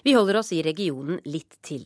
[0.02, 1.84] Vi holder oss i regionen litt til.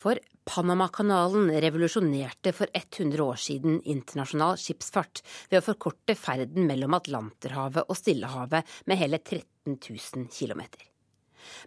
[0.00, 5.20] For Panamakanalen revolusjonerte for 100 år siden internasjonal skipsfart
[5.50, 10.64] ved å forkorte ferden mellom Atlanterhavet og Stillehavet med hele 13 000 km.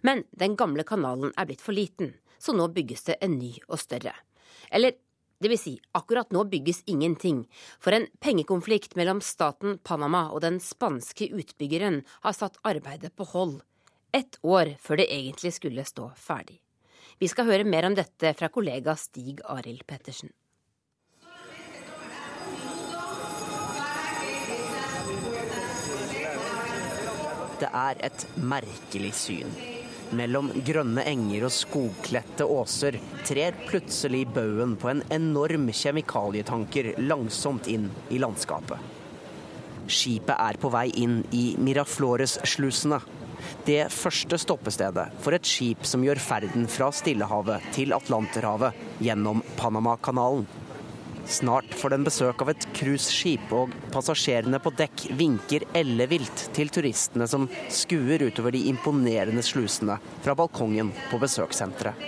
[0.04, 3.80] Men den gamle kanalen er blitt for liten, så nå bygges det en ny og
[3.80, 4.12] større.
[4.70, 4.96] Eller
[5.42, 7.44] det vil si, akkurat nå bygges ingenting,
[7.78, 13.58] for en pengekonflikt mellom staten Panama og den spanske utbyggeren har satt arbeidet på hold
[14.16, 16.60] ett år før det egentlig skulle stå ferdig.
[17.20, 20.32] Vi skal høre mer om dette fra kollega Stig Arild Pettersen.
[27.56, 29.75] Det er et merkelig syn.
[30.14, 37.88] Mellom grønne enger og skogkledte åser trer plutselig baugen på en enorm kjemikalietanker langsomt inn
[38.14, 38.78] i landskapet.
[39.86, 43.00] Skipet er på vei inn i Miraflores-slusene,
[43.66, 50.46] det første stoppestedet for et skip som gjør ferden fra Stillehavet til Atlanterhavet gjennom Panamakanalen.
[51.26, 57.26] Snart får den besøk av et cruiseskip, og passasjerene på dekk vinker ellevilt til turistene
[57.26, 61.98] som skuer utover de imponerende slusene fra balkongen på besøkssenteret.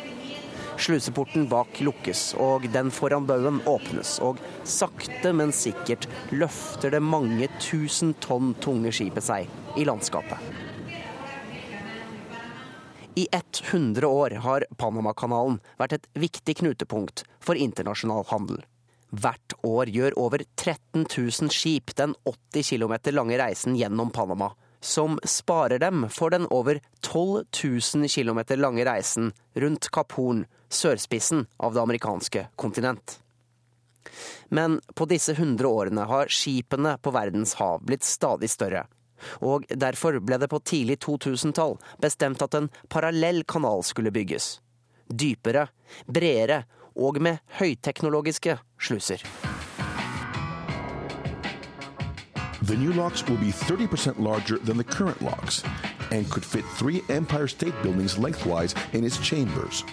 [0.79, 7.51] Sluseporten bak lukkes, og den foran baugen åpnes, og sakte, men sikkert løfter det mange
[7.59, 10.39] tusen tonn tunge skipet seg i landskapet.
[13.19, 18.63] I 100 år har Panamakanalen vært et viktig knutepunkt for internasjonal handel.
[19.11, 25.16] Hvert år gjør over 13 000 skip den 80 km lange reisen gjennom Panama, som
[25.25, 31.75] sparer dem for den over 12 000 km lange reisen rundt Kapp Horn, sørspissen av
[31.75, 33.18] det amerikanske kontinent.
[34.49, 38.87] Men på disse 100 årene har skipene på verdens hav blitt stadig større
[39.44, 44.59] og derfor ble det på tidlig 2000-tall bestemt at en parallell kanal skulle bygges.
[45.09, 45.68] Dypere,
[46.07, 46.64] bredere
[46.99, 49.23] og med høyteknologiske sluser.
[52.69, 55.65] The new locks will be 30% larger than the current locks
[56.11, 59.85] and could fit three Empire State Buildings lengthwise in its chambers.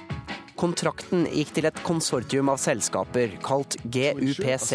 [0.56, 4.72] Kontrakten gikk til et konsortium av selskaper kalt GUPC,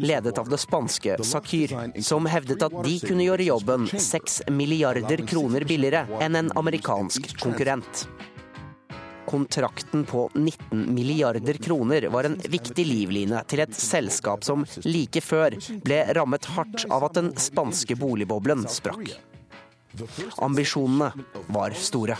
[0.00, 5.68] ledet av det spanske Sakir, som hevdet at de kunne gjøre jobben 6 milliarder kroner
[5.68, 8.06] billigere enn en amerikansk konkurrent.
[9.28, 15.56] Kontrakten på 19 milliarder kroner var en viktig livline til et selskap som like før
[15.84, 19.12] ble rammet hardt av at den spanske boligboblen sprakk.
[20.40, 21.12] Ambisjonene
[21.52, 22.16] var store.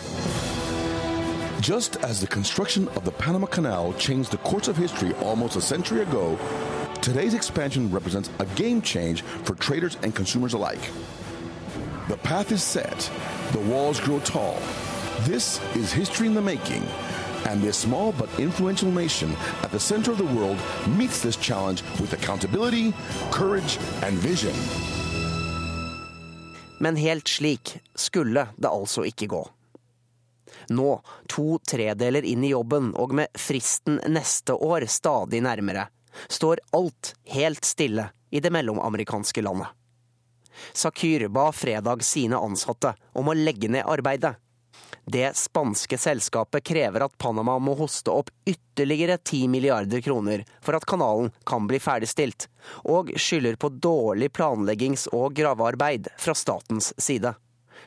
[1.61, 5.61] Just as the construction of the Panama Canal changed the course of history almost a
[5.61, 6.39] century ago,
[7.01, 10.91] today's expansion represents a game change for traders and consumers alike.
[12.09, 13.11] The path is set,
[13.53, 14.57] the walls grow tall.
[15.27, 16.83] This is history in the making,
[17.47, 20.57] and this small but influential nation at the center of the world
[20.97, 22.95] meets this challenge with accountability,
[23.33, 24.55] courage, and vision.
[26.79, 29.43] Men helt slik skulle det altså ikke gå.
[30.69, 35.89] Nå, to tredeler inn i jobben og med fristen neste år stadig nærmere,
[36.29, 39.67] står alt helt stille i det mellomamerikanske landet.
[40.73, 44.39] Sakyr ba fredag sine ansatte om å legge ned arbeidet.
[45.11, 50.85] Det spanske selskapet krever at Panama må hoste opp ytterligere 10 milliarder kroner for at
[50.85, 52.45] kanalen kan bli ferdigstilt,
[52.85, 57.33] og skylder på dårlig planleggings- og gravearbeid fra statens side.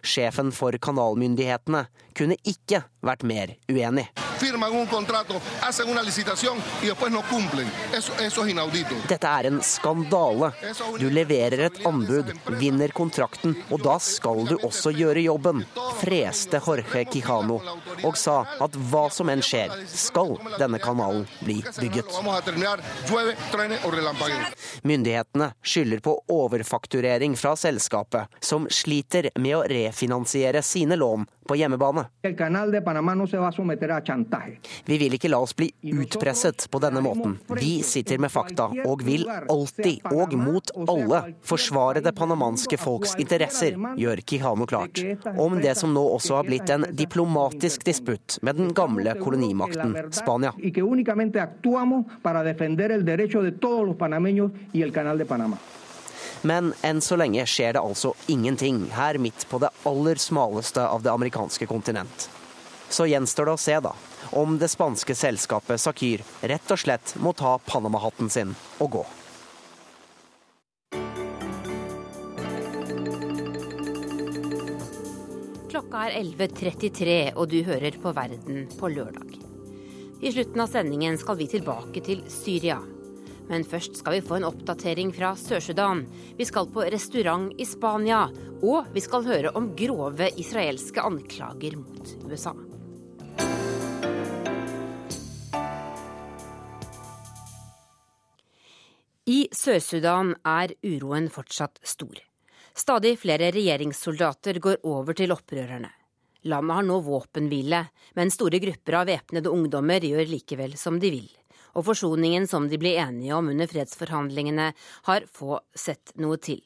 [0.02, 1.84] Sjefen for kanalmyndighetene
[2.18, 4.08] kunne ikke vært mer uenig.
[9.10, 10.52] Dette er en skandale.
[10.98, 15.62] Du leverer et anbud, vinner kontrakten, og da skal du også gjøre jobben,
[16.02, 17.60] freste Jorge Quijano,
[18.02, 22.10] og sa at hva som enn skjer, skal denne kanalen bli bygget.
[24.82, 32.06] Myndighetene skylder på overfakturering fra selskapet, som sliter med å refinansiere sine lån på hjemmebane.
[34.86, 37.38] Vi vil ikke la oss bli utpresset på denne måten.
[37.58, 43.78] Vi sitter med fakta og vil alltid, og mot alle, forsvare det panamanske folks interesser,
[43.98, 45.02] gjør Quijano klart.
[45.38, 50.54] Om det som nå også har blitt en diplomatisk disputt med den gamle kolonimakten Spania.
[56.42, 61.04] Men enn så lenge skjer det altså ingenting her midt på det aller smaleste av
[61.06, 62.30] det amerikanske kontinent.
[62.92, 63.94] Så gjenstår det å se, da,
[64.36, 68.52] om det spanske selskapet Sakyr rett og slett må ta Panama-hatten sin
[68.84, 69.04] og gå.
[75.72, 79.38] Klokka er 11.33, og du hører på Verden på lørdag.
[80.22, 82.82] I slutten av sendingen skal vi tilbake til Syria.
[83.50, 86.04] Men først skal vi få en oppdatering fra Sør-Sudan.
[86.38, 88.28] Vi skal på restaurant i Spania.
[88.62, 92.54] Og vi skal høre om grove israelske anklager mot USA.
[99.52, 102.16] Sør-Sudan er uroen fortsatt stor.
[102.72, 105.90] Stadig flere regjeringssoldater går over til opprørerne.
[106.48, 107.82] Landet har nå våpenhvile,
[108.16, 111.28] men store grupper av væpnede ungdommer gjør likevel som de vil.
[111.76, 114.70] Og forsoningen som de ble enige om under fredsforhandlingene,
[115.08, 116.64] har få sett noe til.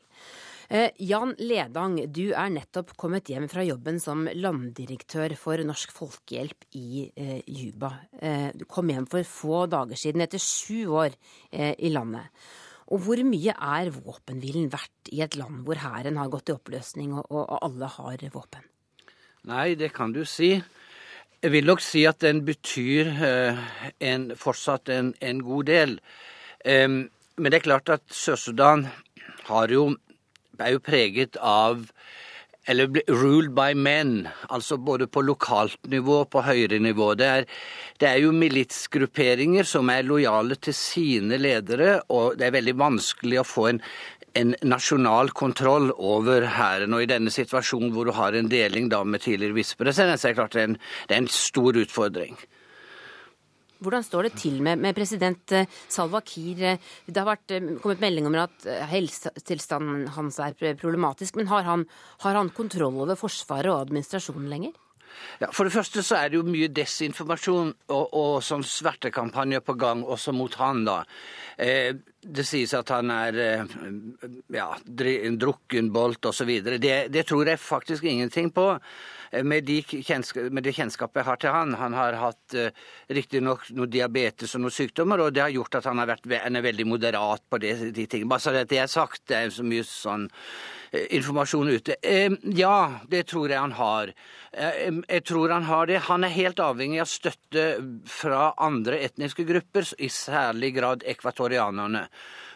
[0.70, 6.70] Eh, Jan Ledang, du er nettopp kommet hjem fra jobben som landdirektør for Norsk Folkehjelp
[6.78, 7.92] i eh, Juba.
[8.22, 11.18] Eh, du kom hjem for få dager siden, etter sju år
[11.54, 12.30] i landet.
[12.94, 17.16] Og hvor mye er våpenhvilen verdt i et land hvor hæren har gått i oppløsning
[17.18, 18.66] og, og alle har våpen?
[19.50, 20.54] Nei, det kan du si.
[21.42, 23.66] Jeg vil nok si at den betyr eh,
[24.02, 26.00] en, fortsatt en, en, god del.
[26.66, 28.88] Men det er klart at Sør-Sudan
[29.46, 31.84] er jo preget av
[32.68, 37.12] eller ruled by men, altså både på lokalt nivå og på høyere nivå.
[37.20, 37.48] Det er,
[38.02, 43.42] det er jo militsgrupperinger som er lojale til sine ledere, og det er veldig vanskelig
[43.42, 43.82] å få en,
[44.36, 46.98] en nasjonal kontroll over hæren.
[46.98, 50.34] Og i denne situasjonen hvor du har en deling da med tidligere visepresident, så er
[50.34, 52.38] det klart det er en, det er en stor utfordring.
[53.84, 56.80] Hvordan står det til med, med president eh, Salwa Kiir?
[57.06, 61.36] Det har vært, eh, kommet melding om at eh, helsetilstanden hans er problematisk.
[61.40, 61.86] Men har han,
[62.24, 64.76] har han kontroll over Forsvaret og administrasjonen lenger?
[65.40, 69.76] Ja, For det første så er det jo mye desinformasjon og, og sånn svertekampanjer på
[69.80, 71.02] gang også mot han, da.
[71.58, 71.92] Eh,
[72.26, 73.76] det sies at han er eh,
[74.56, 76.52] ja, en drukkenbolt osv.
[76.80, 78.74] Det, det tror jeg faktisk ingenting på.
[79.32, 79.82] Eh, med, de
[80.50, 81.74] med, det kjennskapet jeg har til han.
[81.80, 82.70] Han har hatt uh,
[83.14, 86.60] riktignok noe diabetes og noen sykdommer, og det har gjort at han, har vært, han
[86.60, 88.32] er veldig moderat på det, de tingene.
[88.32, 92.00] Bare så det er sagt, det er så mye sånn uh, informasjon ute.
[92.56, 92.78] Ja,
[93.12, 94.14] det tror jeg han har.
[94.56, 95.98] Jeg tror han har det.
[96.08, 97.66] Han er helt avhengig av støtte
[98.08, 102.06] fra andre etniske grupper, i særlig grad ekvatorianerne.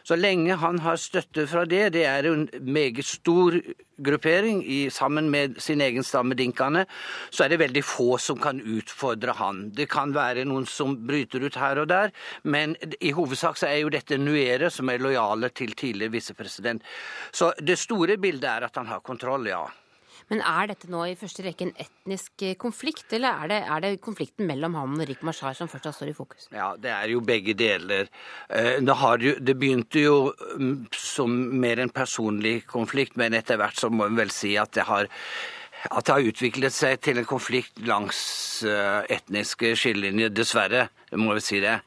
[0.04, 3.58] Så lenge han har støtte fra det, det er en meget stor
[4.00, 6.86] gruppering i, sammen med sin egen stamme dinkene,
[7.30, 9.66] så er det veldig få som kan utfordre han.
[9.76, 13.84] Det kan være noen som bryter ut her og der, men i hovedsak så er
[13.84, 16.84] jo dette Nuere som er lojale til tidligere visepresident.
[17.32, 19.66] Så det store bildet er at han har kontroll, ja.
[20.30, 23.84] Men er dette nå i første rekke en etnisk eh, konflikt, eller er det, er
[23.86, 26.50] det konflikten mellom ham og Rik Mashar som fortsatt står i fokus?
[26.54, 28.12] Ja, det er jo begge deler.
[28.48, 30.18] Eh, det, jo, det begynte jo
[30.60, 34.76] mm, som mer en personlig konflikt, men etter hvert så må en vel si at
[34.78, 35.10] det har
[35.80, 38.20] at det har utviklet seg til en konflikt langs
[38.68, 40.90] eh, etniske skillelinjer, dessverre.
[41.16, 41.78] Må vi si det.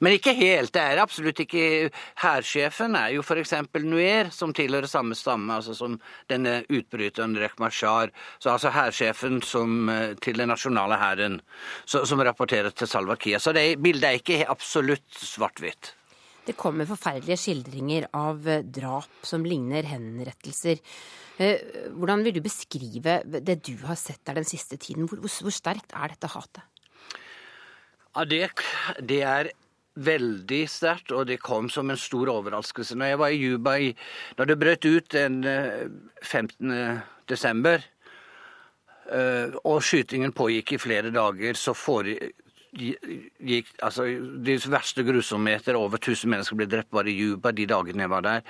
[0.00, 0.72] Men ikke helt.
[0.74, 1.90] Det er absolutt ikke
[2.22, 3.54] Hærsjefen er jo f.eks.
[3.84, 5.98] Nuer, som tilhører samme stamme altså som
[6.30, 8.12] denne utbryteren Rek Mashar.
[8.38, 11.40] Så altså hærsjefen eh, til den nasjonale hæren,
[11.86, 13.38] som rapporterer til Salwa Kiya.
[13.38, 15.94] Så det, bildet er ikke absolutt svart-hvitt.
[16.46, 20.80] Det kommer forferdelige skildringer av eh, drap som ligner henrettelser.
[21.40, 21.62] Eh,
[21.96, 25.08] hvordan vil du beskrive det du har sett der den siste tiden?
[25.08, 26.64] Hvor, hvor sterkt er dette hatet?
[28.10, 28.48] Ja, det,
[29.06, 29.52] det er
[29.94, 32.96] veldig sterkt, og det kom som en stor overraskelse.
[32.98, 33.88] Når jeg var i Juba i,
[34.38, 35.42] da det brøt ut den
[36.22, 36.70] 15.
[36.70, 37.82] Eh, desember,
[39.12, 41.74] eh, og skytingen pågikk i flere dager, så
[42.70, 44.06] foregikk altså,
[44.46, 48.26] De verste grusomheter, over 1000 mennesker ble drept bare i Juba de dagene jeg var
[48.26, 48.42] der.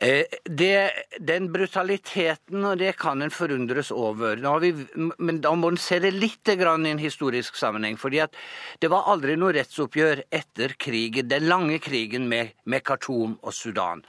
[0.00, 4.38] Eh, det, den brutaliteten, og det kan en forundres over.
[4.62, 4.72] Vi,
[5.18, 7.96] men da må en se det litt i en historisk sammenheng.
[7.98, 8.36] fordi at
[8.80, 14.04] det var aldri noe rettsoppgjør etter krigen, den lange krigen med, med Khartoum og Sudan.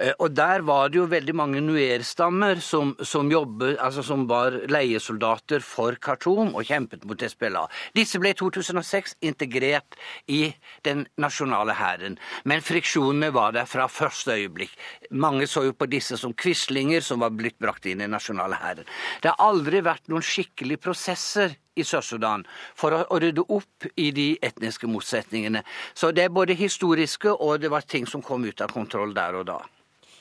[0.00, 5.60] Eh, og der var det jo veldig mange nuerstammer som, som, altså som var leiesoldater
[5.64, 7.66] for Khartoum og kjempet mot SPLA.
[7.96, 10.54] Disse ble i 2006 integrert i
[10.86, 14.72] den nasjonale hæren, men friksjonene var der fra første øyeblikk.
[15.10, 18.56] Mange så jo på disse som quislinger som var blitt brakt inn i den nasjonale
[18.60, 18.88] hæren.
[19.20, 22.46] Det har aldri vært noen skikkelige prosesser i Sør-Sudan
[22.78, 25.62] for å, rydde opp i de etniske motsetningene.
[25.94, 29.38] Så det er både historiske og det var ting som kom ut av kontroll der
[29.40, 29.60] og da.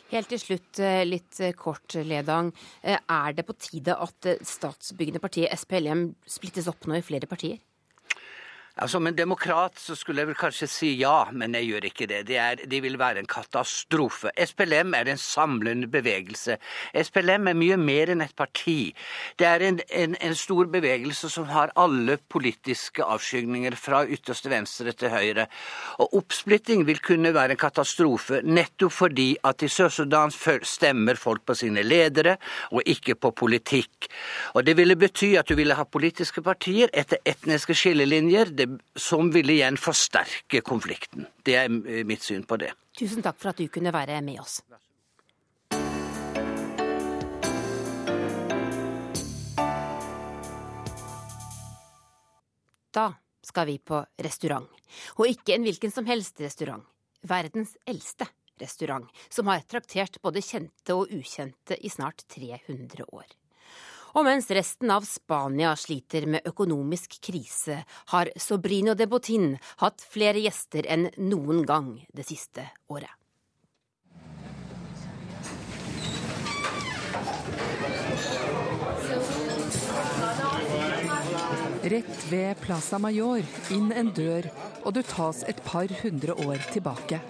[0.09, 2.49] Helt til slutt, eh, litt eh, kort, Ledang.
[2.81, 7.59] Eh, er det på tide at statsbyggende partiet SPLM splittes opp nå i flere partier?
[8.87, 12.19] Som en demokrat så skulle jeg vel kanskje si ja, men jeg gjør ikke det.
[12.29, 14.31] Det, er, det, vil være en katastrofe.
[14.39, 16.55] SPLM er en samlende bevegelse.
[16.95, 18.93] SPLM er mye mer enn et parti.
[19.39, 24.93] Det er en, en, en stor bevegelse som har alle politiske avskygninger fra ytterste venstre
[24.95, 25.49] til høyre.
[25.99, 31.57] Og oppsplitting vil kunne være en katastrofe nettopp fordi at i Sør-Sudan stemmer folk på
[31.57, 32.37] sine ledere
[32.71, 34.07] og ikke på politikk.
[34.55, 38.55] Og det ville bety at du ville ha politiske partier etter etniske skillelinjer.
[38.55, 41.27] Det som ville igjen forsterke konflikten.
[41.45, 41.69] Det er
[42.07, 42.73] mitt syn på det.
[42.99, 44.59] Tusen takk for at du kunne være med oss.
[52.91, 53.13] Da
[53.45, 54.69] skal vi på restaurant.
[55.21, 56.85] Og ikke en hvilken som helst restaurant.
[57.21, 58.27] Verdens eldste
[58.59, 63.27] restaurant, som har traktert både kjente og ukjente i snart 300 år.
[64.17, 67.83] Og mens resten av Spania sliter med økonomisk krise,
[68.13, 69.53] har Sobrino de Botin
[69.83, 73.11] hatt flere gjester enn noen gang det siste året.
[81.89, 84.49] Rett ved Plaza Mayor, inn en dør,
[84.83, 87.21] og du tas et par hundre år tilbake.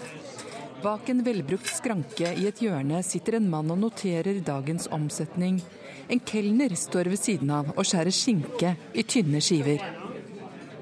[0.83, 5.59] Bak en velbrukt skranke i et hjørne sitter en mann og noterer dagens omsetning
[6.09, 9.83] en kelner står ved siden av og skjærer skinke i tynne skiver.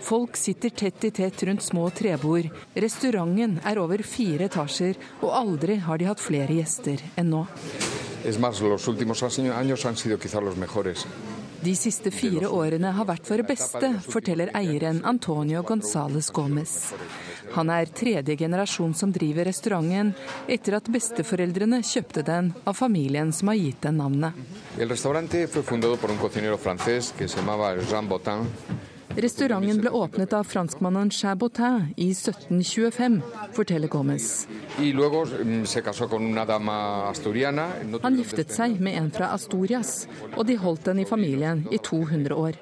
[0.07, 2.47] Folk sitter tett i tett rundt små trebord.
[2.77, 7.43] Restauranten er over fire etasjer, og aldri har de hatt flere gjester enn nå.
[11.61, 16.93] De siste fire årene har vært våre beste, forteller eieren Antonio Gonzales Gomez.
[17.55, 20.13] Han er tredje generasjon som driver restauranten,
[20.47, 24.37] etter at besteforeldrene kjøpte den av familien som har gitt den navnet.
[29.17, 33.21] Restauranten ble åpnet av franskmannen Chabotin i 1725,
[33.53, 34.47] forteller Gomez.
[34.77, 35.65] Mm,
[38.01, 42.35] Han giftet seg med en fra Asturias, og de holdt den i familien i 200
[42.37, 42.61] år.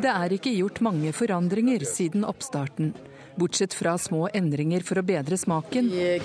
[0.00, 2.94] Det er ikke gjort mange forandringer siden oppstarten.
[3.40, 6.20] Bortsett fra små endringer for å bedre smaken, eh,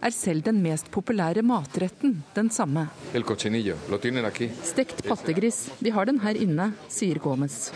[0.00, 2.88] er selv den mest populære matretten den samme.
[4.62, 5.70] Stekt pattegris.
[5.82, 7.72] De har den her inne, sier Gomez.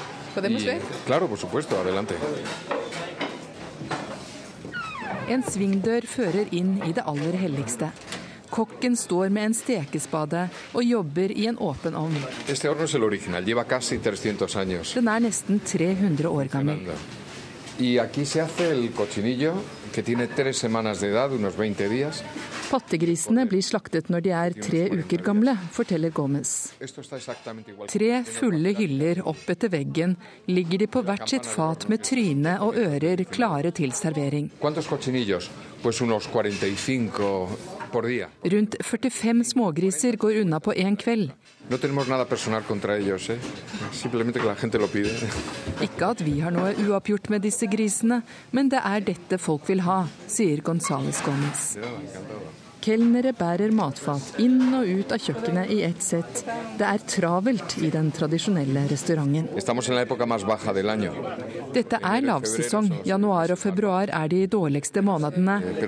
[5.29, 7.91] En svingdør fører inn i det aller helligste.
[8.51, 12.17] Kokken står med en stekespade og jobber i en åpen ovn.
[14.95, 16.97] Den er nesten 300 år gammel.
[22.67, 26.73] Pattegrisene blir slaktet når de er tre uker gamle, forteller Gomez.
[27.93, 30.17] Tre fulle hyller opp etter veggen
[30.51, 34.51] ligger de på hvert sitt fat med tryne og ører klare til servering.
[38.43, 41.31] Rundt 45 smågriser går unna på én kveld.
[45.87, 49.83] Ikke at vi har noe uoppgjort med disse grisene, men det er dette folk vil
[49.87, 51.75] ha, sier Gonzales Gomez.
[52.87, 56.45] Kelnere bærer matfat inn og ut av kjøkkenet i ett sett.
[56.79, 59.49] Det er travelt i den tradisjonelle restauranten.
[61.75, 62.91] Dette er lavsesong.
[63.09, 65.57] Januar og februar er de dårligste månedene.
[65.67, 65.83] Eh,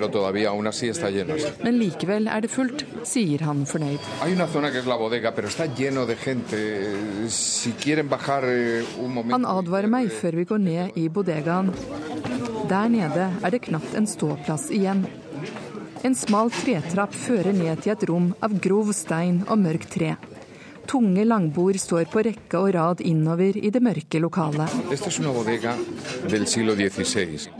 [1.63, 4.01] Men likevel er det fullt, sier han fornøyd.
[4.19, 4.35] Eh,
[9.31, 11.71] han advarer meg før vi går ned i bodegaen.
[12.67, 15.07] Der nede er det knapt en ståplass igjen.
[16.03, 20.13] En smal tretrapp fører ned til et rom av grov stein og mørkt tre.
[20.89, 24.71] Tunge langbord står på rekke og rad innover i det mørke lokalet.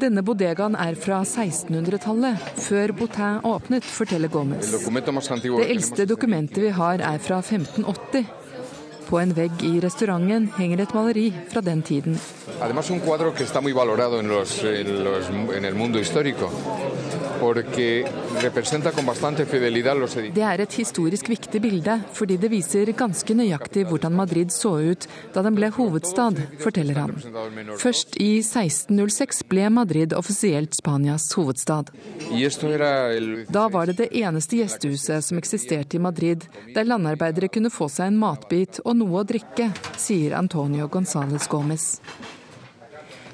[0.01, 4.71] Denne bodegaen er fra 1600-tallet, før Boutin åpnet, forteller Gomez.
[4.71, 8.25] Det eldste dokumentet vi har er fra 1580.
[9.09, 12.17] På en vegg i restauranten henger et maleri fra den tiden.
[12.61, 16.49] Además, un cuadro que está muy valorado en, los, en, los, en el mundo histórico.
[20.35, 25.07] Det er et historisk viktig bilde, fordi det viser ganske nøyaktig hvordan Madrid så ut
[25.33, 27.15] da den ble hovedstad, forteller han.
[27.79, 31.91] Først i 1606 ble Madrid offisielt Spanias hovedstad.
[33.49, 38.11] Da var det det eneste gjestehuset som eksisterte i Madrid, der landarbeidere kunne få seg
[38.11, 41.95] en matbit og noe å drikke, sier Antonio Gonzales Gomez.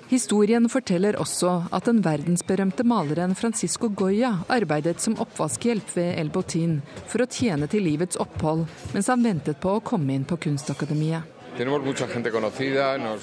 [0.06, 6.78] Historien forteller også at den verdensberømte maleren Francisco Goya arbeidet som oppvaskhjelp ved El Botin
[7.10, 11.35] for å tjene til livets opphold mens han ventet på å komme inn på Kunstakademiet.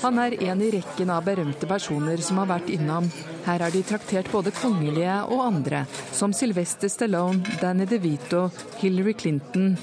[0.03, 3.11] Han er en i rekken av berømte personer som har vært innom.
[3.45, 5.85] Her har de traktert både kongelige og andre,
[6.17, 8.47] som Sylvester Stallone, Danny DeVito,
[8.81, 9.75] Hillary Clinton.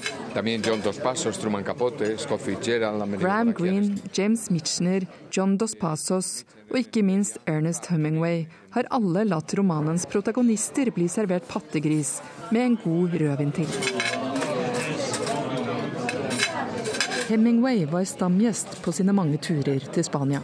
[3.20, 8.44] Graham Greene, James Mitchner, John Dos Passos og ikke minst Ernest Hemingway
[8.74, 12.18] har alle latt romanens protagonister bli servert pattegris
[12.50, 14.49] med en god rødvin til.
[17.30, 20.40] Hemingway var stamgjest på sine mange turer til Spania.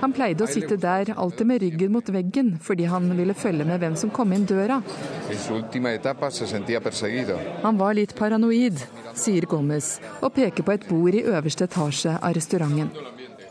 [0.00, 3.82] Han pleide å sitte der, alltid med ryggen mot veggen, fordi han ville følge med
[3.84, 4.80] hvem som kom inn døra.
[7.66, 8.80] Han var litt paranoid,
[9.12, 12.88] sier Gomez, og peker på et bord i øverste etasje av restauranten.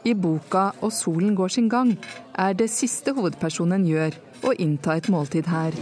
[0.05, 1.97] I boka 'Og solen går sin gang'
[2.38, 4.13] er det siste hovedpersonen gjør,
[4.43, 5.74] å innta et måltid her.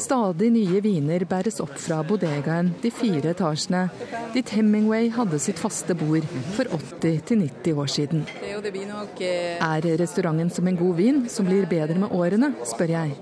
[0.00, 3.82] Stadig nye viner bæres opp fra bodegaen de fire etasjene,
[4.34, 6.26] dit Hemingway hadde sitt faste bord
[6.56, 8.24] for 80-90 år siden.
[9.62, 13.16] Er restauranten som en god vin, som blir bedre med årene, spør jeg.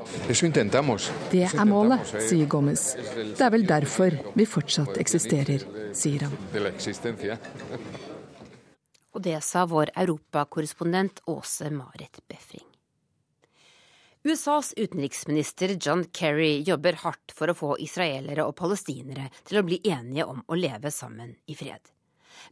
[1.31, 2.87] Det er målet, sier Gomez.
[3.17, 5.67] Det er vel derfor vi fortsatt eksisterer,
[5.97, 6.35] sier han.
[9.11, 12.70] Og det sa vår europakorrespondent Åse Marit Befring.
[14.23, 19.79] USAs utenriksminister John Kerry jobber hardt for å få israelere og palestinere til å bli
[19.89, 21.81] enige om å leve sammen i fred.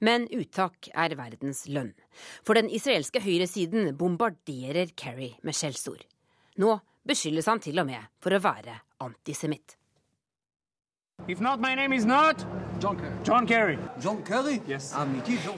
[0.00, 1.92] Men uttak er verdens lønn.
[2.40, 6.06] For den israelske høyresiden bombarderer Kerry med skjellsord.
[6.56, 6.72] Nå
[7.04, 9.78] beskyldes han til og med for å være antisemitt.
[11.26, 12.44] If not, my name is not
[12.80, 13.12] John Kerry.
[13.24, 13.78] John Kerry.
[14.00, 14.60] John Kerry?
[14.68, 14.94] Yes.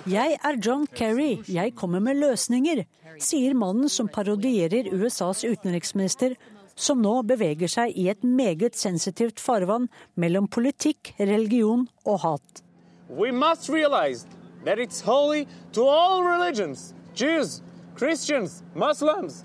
[0.06, 1.38] Jeg er John Kerry.
[1.48, 2.84] Jeg kommer med løsninger,
[3.20, 6.34] sier mannen som parodierer USAs utenriksminister,
[6.74, 9.86] som nå beveger seg i et meget sensitivt farvann
[10.16, 12.62] mellom politikk, religion og hat.
[13.08, 14.26] We must realize
[14.64, 16.94] that it's holy to all religions.
[17.14, 17.60] Jews,
[17.98, 19.44] Christians, Muslims,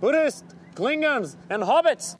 [0.00, 2.16] Buddhists, Klingons and hobbits.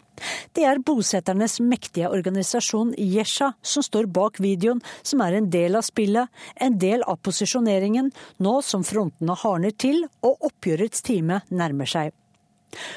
[0.54, 5.86] Det er bosetternes mektige organisasjon Jesha som står bak videoen, som er en del av
[5.86, 12.14] spillet, en del av posisjoneringen, nå som frontene hardner til og oppgjørets time nærmer seg.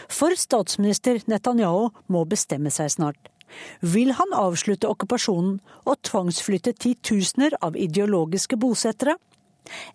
[0.09, 3.34] For statsminister Netanyahu må bestemme seg snart.
[3.82, 9.15] Vil han avslutte okkupasjonen og tvangsflytte titusener av ideologiske bosettere?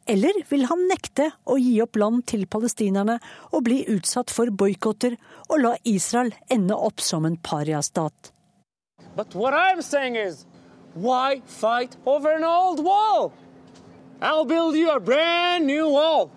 [0.07, 3.19] Eller vil han nekte å gi opp land til palestinerne
[3.51, 5.17] og bli utsatt for boikotter
[5.49, 8.33] og la Israel ende opp som en pariastat?
[9.17, 9.83] But what I'm
[10.95, 13.33] why fight over an old wall?
[14.21, 16.31] I'll build you a brand new wall.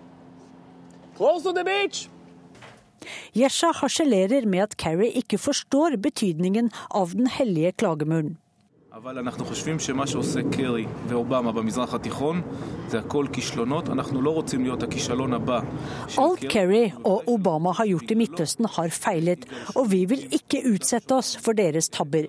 [1.16, 2.08] Close to the beach.
[3.32, 8.36] Jesha harselerer med at Carrie ikke forstår betydningen av den hellige klagemuren.
[8.95, 12.41] אבל אנחנו חושבים שמה שעושה קרי ואובמה במזרח התיכון
[12.89, 13.89] זה הכל כישלונות.
[13.89, 15.59] אנחנו לא רוצים להיות הכישלון הבא.
[16.17, 21.15] Alt Kerry og Obama har gjort i Midtøsten har feilet, og vi vil ikke utsette
[21.15, 22.27] oss for deres tabber.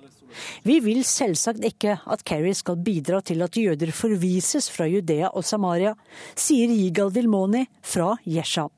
[0.64, 5.44] Vi vil selvsagt ikke at Kerry skal bidra til at jøder forvises fra Judea og
[5.44, 5.94] Samaria,
[6.36, 8.68] sier Yigal Dilmoni fra Jesha.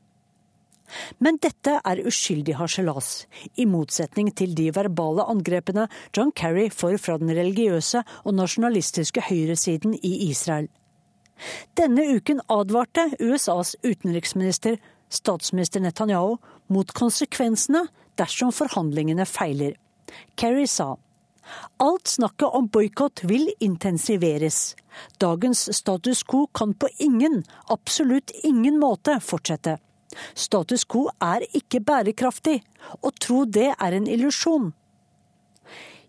[1.20, 3.26] Men dette er uskyldig harselas,
[3.58, 9.96] i motsetning til de verbale angrepene John Kerry får fra den religiøse og nasjonalistiske høyresiden
[10.02, 10.70] i Israel.
[11.80, 14.80] Denne uken advarte USAs utenriksminister,
[15.10, 16.38] statsminister Netanyahu,
[16.68, 17.86] mot konsekvensene
[18.20, 19.78] dersom forhandlingene feiler.
[20.36, 20.96] Kerry sa
[21.82, 24.76] Alt snakket om boikott vil intensiveres.
[25.18, 27.42] Dagens status quo kan på ingen,
[27.74, 29.80] absolutt ingen måte fortsette.
[30.34, 32.60] Status quo er ikke bærekraftig,
[33.02, 34.72] og tro det er en illusjon.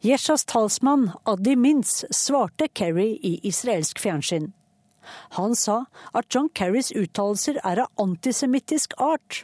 [0.00, 4.48] Jeshas talsmann Adi Mintz svarte Kerry i israelsk fjernsyn.
[5.36, 5.84] Han sa
[6.16, 9.42] at John Kerrys uttalelser er av antisemittisk art.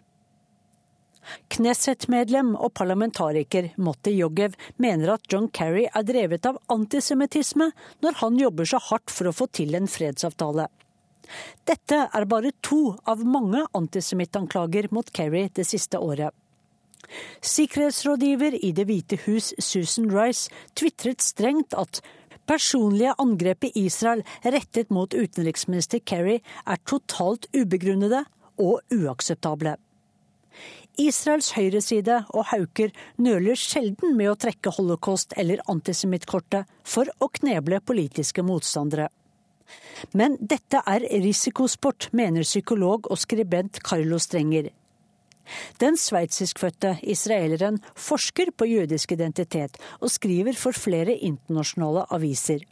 [1.53, 7.73] Knesset-medlem og parlamentariker Motti Jogev mener at John Kerry er drevet av antisemittisme
[8.05, 10.69] når han jobber så hardt for å få til en fredsavtale.
[11.69, 16.35] Dette er bare to av mange antisemittanklager mot Kerry det siste året.
[17.45, 22.01] Sikkerhetsrådgiver i Det hvite hus Susan Rice tvitret strengt at
[22.47, 28.25] personlige angrep i Israel rettet mot utenriksminister Kerry er totalt ubegrunnede
[28.59, 29.77] og uakseptable.
[30.97, 37.83] Israels høyreside og hauker nøler sjelden med å trekke holocaust- eller antisemittkortet for å kneble
[37.85, 39.11] politiske motstandere.
[40.13, 44.71] Men dette er risikosport, mener psykolog og skribent Carlo Strenger.
[45.79, 52.65] Den sveitsiskfødte israeleren forsker på jødisk identitet og skriver for flere internasjonale aviser.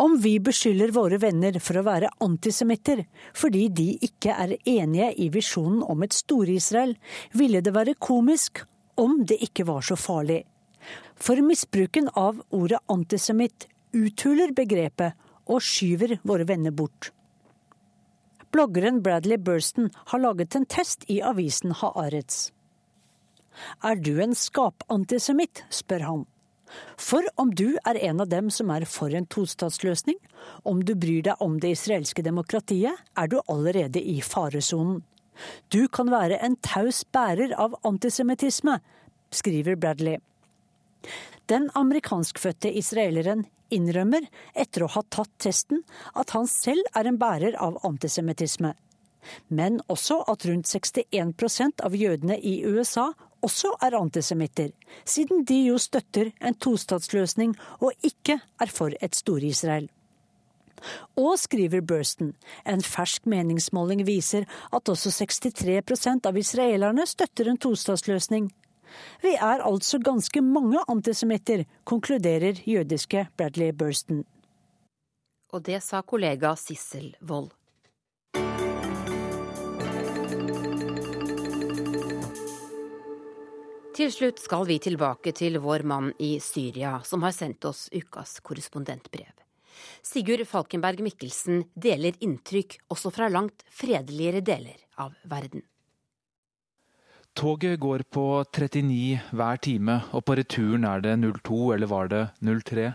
[0.00, 3.02] Om vi beskylder våre venner for å være antisemitter
[3.36, 6.94] fordi de ikke er enige i visjonen om et Store-Israel,
[7.34, 8.62] ville det være komisk
[9.00, 10.44] om det ikke var så farlig.
[11.20, 13.66] For misbruken av ordet antisemitt
[13.96, 15.18] uthuler begrepet
[15.50, 17.10] og skyver våre venner bort.
[18.50, 22.50] Bloggeren Bradley Burston har laget en test i avisen Haaretz.
[23.84, 26.24] Er du en skapantisemitt, spør han.
[26.98, 30.18] For om du er en av dem som er for en tostatsløsning,
[30.62, 35.02] om du bryr deg om det israelske demokratiet, er du allerede i faresonen.
[35.72, 38.78] Du kan være en taus bærer av antisemittisme,
[39.30, 40.20] skriver Bradley.
[41.50, 45.82] Den amerikanskfødte israeleren innrømmer, etter å ha tatt testen,
[46.14, 48.74] at han selv er en bærer av antisemittisme.
[49.48, 53.10] Men også at rundt 61% av jødene i USA
[53.44, 54.70] også er antisemitter,
[55.04, 59.90] siden de jo støtter en tostatsløsning og ikke er for et Stor-Israel.
[61.20, 62.32] Og skriver Burston,
[62.64, 68.48] en fersk meningsmåling viser at også 63% av israelerne støtter en tostatsløsning.
[69.22, 74.24] Vi er altså ganske mange antisemitter, konkluderer jødiske Bradley Burston.
[75.50, 77.50] Og det sa kollega Sissel Wold.
[84.00, 88.38] Til slutt skal vi tilbake til vår mann i Syria, som har sendt oss ukas
[88.40, 89.34] korrespondentbrev.
[90.00, 95.66] Sigurd Falkenberg Mikkelsen deler inntrykk også fra langt fredeligere deler av verden.
[97.34, 102.24] Toget går på 39 hver time, og på returen er det 02 eller var det
[102.42, 102.88] 03?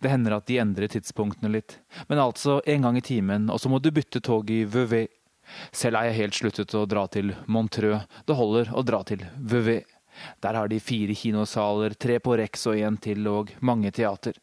[0.00, 1.76] Det hender at de endrer tidspunktene litt,
[2.08, 5.10] men altså en gang i timen, og så må du bytte tog i Vevey.
[5.76, 8.08] Selv er jeg helt sluttet å dra til Montreux.
[8.26, 9.84] Det holder å dra til Vevey.
[10.40, 14.40] Der har de fire kinosaler, tre på Rex og en til, og mange teater.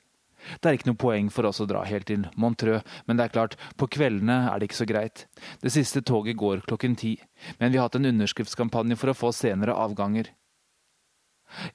[0.59, 3.33] Det er ikke noe poeng for oss å dra helt til Montreux, men det er
[3.35, 5.25] klart, på kveldene er det ikke så greit.
[5.63, 7.15] Det siste toget går klokken ti,
[7.59, 10.31] men vi har hatt en underskriftskampanje for å få senere avganger.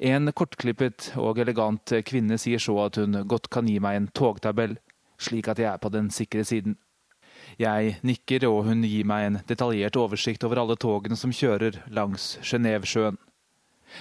[0.03, 4.77] En kortklippet og elegant kvinne sier så at hun godt kan gi meg en togtabell,
[5.19, 6.77] slik at jeg er på den sikre siden.
[7.59, 12.37] Jeg nikker, og hun gir meg en detaljert oversikt over alle togene som kjører langs
[12.43, 13.17] Genévesjøen.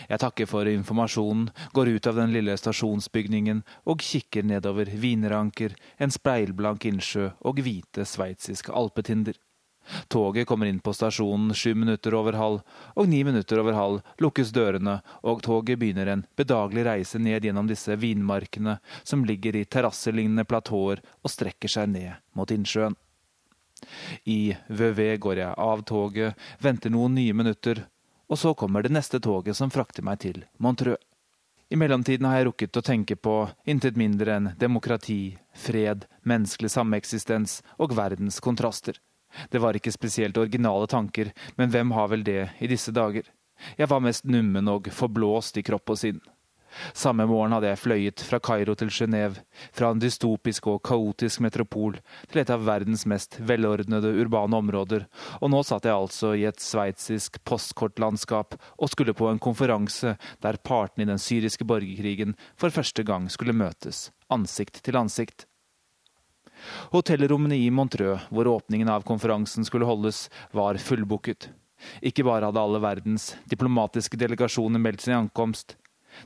[0.10, 6.14] Jeg takker for informasjonen, går ut av den lille stasjonsbygningen og kikker nedover vinranker, en
[6.14, 9.38] speilblank innsjø og hvite sveitsiske alpetinder.
[10.08, 12.62] Toget kommer inn på stasjonen sju minutter over halv,
[12.96, 17.70] og ni minutter over halv lukkes dørene, og toget begynner en bedagelig reise ned gjennom
[17.70, 22.98] disse vinmarkene som ligger i terrasselignende platåer og strekker seg ned mot innsjøen.
[24.26, 27.86] I VV går jeg av toget, venter noen nye minutter,
[28.28, 31.00] og så kommer det neste toget som frakter meg til Montreux.
[31.70, 33.34] I mellomtiden har jeg rukket å tenke på
[33.68, 39.02] intet mindre enn demokrati, fred, menneskelig sameksistens og verdens kontraster.
[39.52, 43.28] Det var ikke spesielt originale tanker, men hvem har vel det i disse dager?
[43.76, 46.22] Jeg var mest nummen og forblåst i kropp og sinn.
[46.94, 49.42] Samme morgen hadde jeg fløyet fra Kairo til Genéve,
[49.76, 51.98] fra en dystopisk og kaotisk metropol
[52.30, 55.08] til et av verdens mest velordnede urbane områder,
[55.42, 60.62] og nå satt jeg altså i et sveitsisk postkortlandskap og skulle på en konferanse der
[60.64, 65.48] partene i den syriske borgerkrigen for første gang skulle møtes, ansikt til ansikt.
[66.94, 70.26] Hotellrommene i Montreux, hvor åpningen av konferansen skulle holdes,
[70.56, 71.52] var fullbooket.
[72.02, 75.76] Ikke bare hadde alle verdens diplomatiske delegasjoner meldt sin ankomst,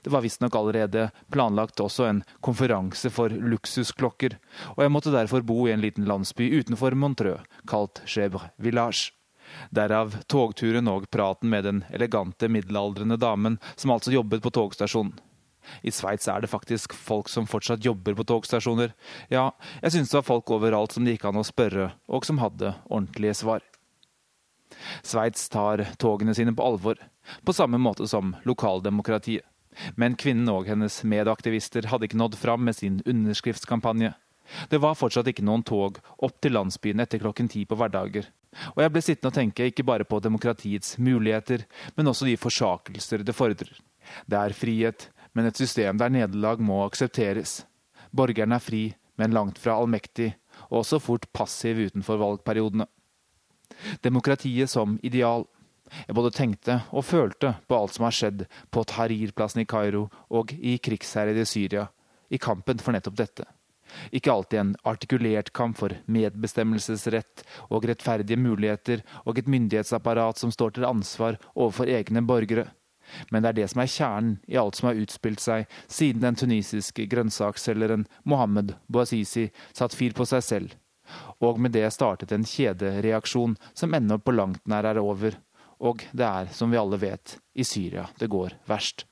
[0.03, 4.37] det var visstnok allerede planlagt også en konferanse for luksusklokker,
[4.75, 9.11] og jeg måtte derfor bo i en liten landsby utenfor Montreux, kalt Chèvre Village.
[9.75, 15.17] Derav togturen og praten med den elegante, middelaldrende damen som altså jobbet på togstasjonen.
[15.85, 18.95] I Sveits er det faktisk folk som fortsatt jobber på togstasjoner.
[19.29, 19.51] Ja,
[19.83, 22.73] jeg synes det var folk overalt som det gikk an å spørre, og som hadde
[22.87, 23.61] ordentlige svar.
[25.03, 26.97] Sveits tar togene sine på alvor,
[27.45, 29.45] på samme måte som lokaldemokratiet.
[29.95, 34.13] Men kvinnen og hennes medaktivister hadde ikke nådd fram med sin underskriftskampanje.
[34.69, 38.28] Det var fortsatt ikke noen tog opp til landsbyen etter klokken ti på hverdager.
[38.76, 41.63] Og jeg ble sittende og tenke ikke bare på demokratiets muligheter,
[41.95, 43.72] men også de forsakelser det fordrer.
[44.28, 47.61] Det er frihet, men et system der nederlag må aksepteres.
[48.11, 50.34] Borgeren er fri, men langt fra allmektig,
[50.67, 52.89] og også fort passiv utenfor valgperiodene.
[54.03, 55.47] Demokratiet som ideal.
[56.07, 60.53] Jeg både tenkte og følte på alt som har skjedd på Tahrir-plassen i Kairo og
[60.55, 61.87] i krigsherjede Syria,
[62.31, 63.47] i kampen for nettopp dette.
[64.15, 70.77] Ikke alltid en artikulert kamp for medbestemmelsesrett og rettferdige muligheter og et myndighetsapparat som står
[70.77, 72.69] til ansvar overfor egne borgere.
[73.29, 76.37] Men det er det som er kjernen i alt som har utspilt seg siden den
[76.39, 80.77] tunisiske grønnsaksselgeren Mohammed Bouazizi satte fyr på seg selv.
[81.43, 85.35] Og med det startet en kjedereaksjon som ennå på langt nær er over.
[85.82, 89.07] Og det er, som vi alle vet, i Syria det går verst.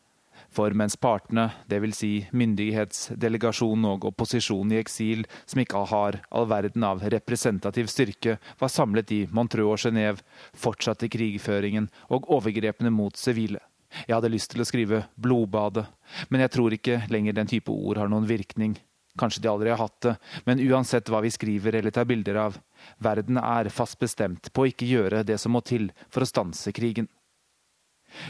[0.49, 1.97] For mens partene, dvs.
[1.99, 8.73] Si myndighetsdelegasjon og opposisjon i eksil, som ikke har all verden av representativ styrke, var
[8.73, 10.23] samlet i Montreux og Genéve,
[10.57, 13.61] fortsatte krigføringen og overgrepene mot sivile.
[14.05, 15.87] Jeg hadde lyst til å skrive 'blodbadet',
[16.29, 18.77] men jeg tror ikke lenger den type ord har noen virkning.
[19.17, 22.59] Kanskje de aldri har hatt det, men uansett hva vi skriver eller tar bilder av,
[23.01, 26.71] verden er fast bestemt på å ikke gjøre det som må til for å stanse
[26.75, 27.09] krigen.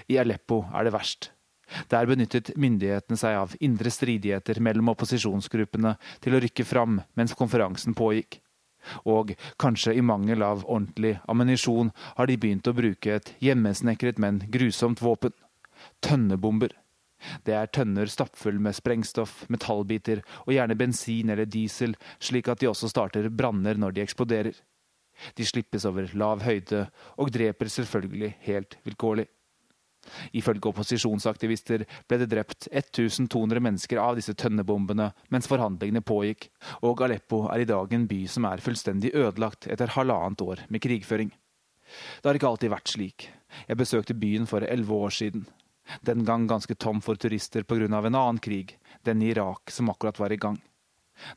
[0.08, 1.32] I Aleppo er det verst.
[1.92, 7.94] Der benyttet myndighetene seg av indre stridigheter mellom opposisjonsgruppene til å rykke fram mens konferansen
[7.98, 8.40] pågikk.
[9.06, 14.42] Og kanskje i mangel av ordentlig ammunisjon har de begynt å bruke et hjemmesnekret, men
[14.50, 15.36] grusomt våpen
[16.02, 16.74] tønnebomber.
[17.46, 22.70] Det er tønner stappfull med sprengstoff, metallbiter og gjerne bensin eller diesel, slik at de
[22.72, 24.54] også starter branner når de eksploderer.
[25.36, 26.86] De slippes over lav høyde
[27.20, 29.28] og dreper selvfølgelig helt vilkårlig.
[30.40, 36.48] Ifølge opposisjonsaktivister ble det drept 1200 mennesker av disse tønnebombene mens forhandlingene pågikk,
[36.88, 40.84] og Aleppo er i dag en by som er fullstendig ødelagt etter halvannet år med
[40.86, 41.34] krigføring.
[42.22, 43.28] Det har ikke alltid vært slik.
[43.68, 45.48] Jeg besøkte byen for elleve år siden
[46.02, 47.86] den gang ganske tom for turister pga.
[47.86, 50.62] en annen krig, den i Irak som akkurat var i gang.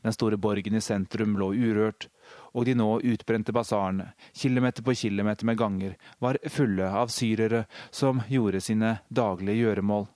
[0.01, 2.07] Den store borgen i sentrum lå urørt,
[2.53, 8.21] og de nå utbrente basarene, kilometer på kilometer med ganger, var fulle av syrere som
[8.29, 10.07] gjorde sine daglige gjøremål.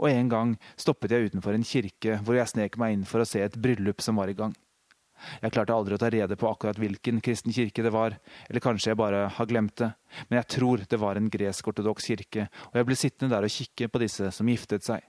[0.00, 3.28] Og en gang stoppet jeg utenfor en kirke hvor jeg snek meg inn for å
[3.28, 4.54] se et bryllup som var i gang.
[5.42, 8.16] Jeg klarte aldri å ta rede på akkurat hvilken kristen kirke det var,
[8.48, 9.92] eller kanskje jeg bare har glemt det,
[10.28, 13.90] men jeg tror det var en gresk-ortodoks kirke, og jeg ble sittende der og kikke
[13.90, 15.04] på disse som giftet seg.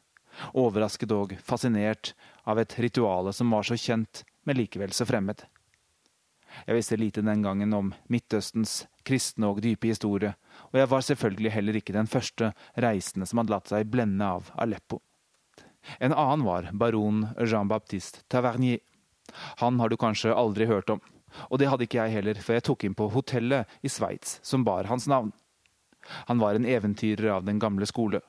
[0.58, 2.14] Overrasket og fascinert
[2.48, 5.44] av et rituale som var så kjent, men likevel så fremmed.
[6.68, 10.34] Jeg visste lite den gangen om Midtøstens kristne og dype historie,
[10.72, 14.52] og jeg var selvfølgelig heller ikke den første reisende som hadde latt seg blende av
[14.60, 15.00] Aleppo.
[16.00, 18.82] En annen var baron Jean-Baptiste Tavernier.
[19.62, 21.02] Han har du kanskje aldri hørt om.
[21.50, 24.66] Og det hadde ikke jeg heller, for jeg tok inn på hotellet i Sveits som
[24.68, 25.32] bar hans navn.
[26.28, 28.22] Han var en eventyrer av den gamle skole.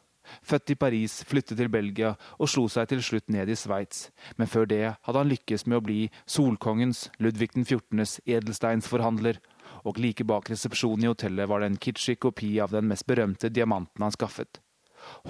[0.47, 4.07] Født i Paris, flyttet til Belgia og slo seg til slutt ned i Sveits.
[4.39, 9.41] Men før det hadde han lykkes med å bli solkongens, Ludvig den 14.s edelsteinsforhandler.
[9.89, 13.51] Og like bak resepsjonen i hotellet var det en kitschy kopi av den mest berømte
[13.51, 14.63] diamanten han skaffet.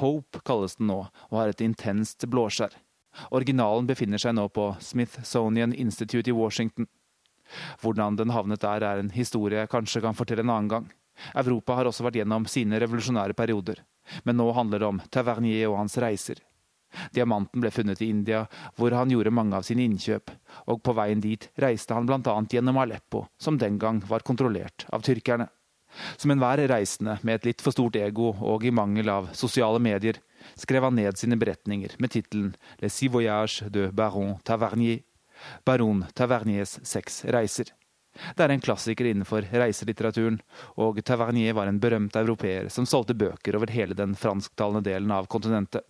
[0.02, 2.74] Hope kalles den nå, og har et intenst blåskjær.
[3.30, 6.88] Originalen befinner seg nå på Smithsonian Institute i Washington.
[7.82, 10.86] Hvordan den havnet der, er en historie jeg kanskje kan fortelle en annen gang.
[11.36, 13.82] Europa har også vært gjennom sine revolusjonære perioder,
[14.24, 16.40] men nå handler det om Tavernier og hans reiser.
[17.12, 18.42] Diamanten ble funnet i India,
[18.76, 20.32] hvor han gjorde mange av sine innkjøp,
[20.68, 25.04] og på veien dit reiste han annet gjennom Aleppo, som den gang var kontrollert av
[25.04, 25.48] tyrkerne.
[26.16, 30.18] Som enhver reisende med et litt for stort ego og i mangel av sosiale medier,
[30.58, 35.02] skrev han ned sine beretninger med tittelen Le six voyages de Baron Tavernier.
[35.64, 37.72] Baron Taverniers seks reiser.
[38.36, 40.38] Det er en klassiker innenfor reiselitteraturen,
[40.76, 45.28] og Tavernier var en berømt europeer som solgte bøker over hele den fransktalende delen av
[45.32, 45.86] kontinentet.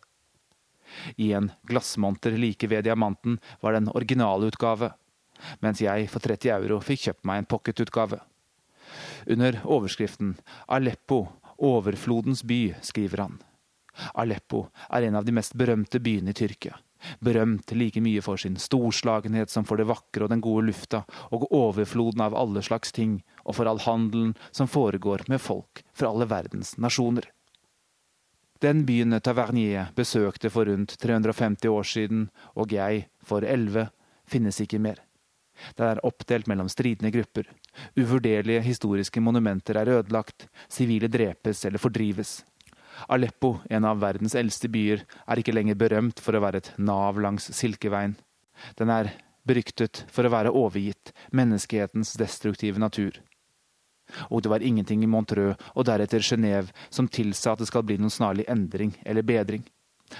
[1.17, 4.93] I en glassmonter like ved diamanten var det en originalutgave,
[5.65, 8.21] mens jeg for 30 euro fikk kjøpt meg en pocketutgave.
[9.27, 10.37] Under overskriften
[10.67, 11.27] Aleppo,
[11.59, 13.41] overflodens by, skriver han.
[14.15, 16.79] Aleppo er en av de mest berømte byene i Tyrkia.
[17.19, 21.03] Berømt like mye for sin storslagenhet som for det vakre og den gode lufta,
[21.35, 26.13] og overfloden av alle slags ting, og for all handelen som foregår med folk fra
[26.13, 27.27] alle verdens nasjoner.
[28.63, 33.89] Den byen Tavernier besøkte for rundt 350 år siden, og jeg for elleve,
[34.23, 35.01] finnes ikke mer.
[35.77, 37.49] Den er oppdelt mellom stridende grupper,
[37.97, 42.43] Uvurderlige historiske monumenter er ødelagt, sivile drepes eller fordrives.
[43.09, 47.19] Aleppo, en av verdens eldste byer, er ikke lenger berømt for å være et nav
[47.21, 48.17] langs Silkeveien.
[48.79, 49.11] Den er
[49.49, 53.19] beryktet for å være overgitt menneskehetens destruktive natur.
[54.29, 57.97] Og det var ingenting i Montreux og deretter Genéve som tilsa at det skal bli
[57.99, 59.65] noen snarlig endring eller bedring.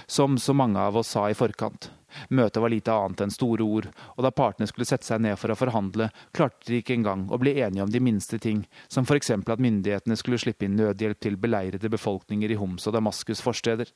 [0.07, 1.89] Som så mange av oss sa i forkant,
[2.29, 5.53] møtet var lite annet enn store ord, og da partene skulle sette seg ned for
[5.53, 9.31] å forhandle, klarte de ikke engang å bli enige om de minste ting, som f.eks.
[9.35, 13.91] at myndighetene skulle slippe inn nødhjelp til beleirede befolkninger i Homs og Damaskus' forsteder.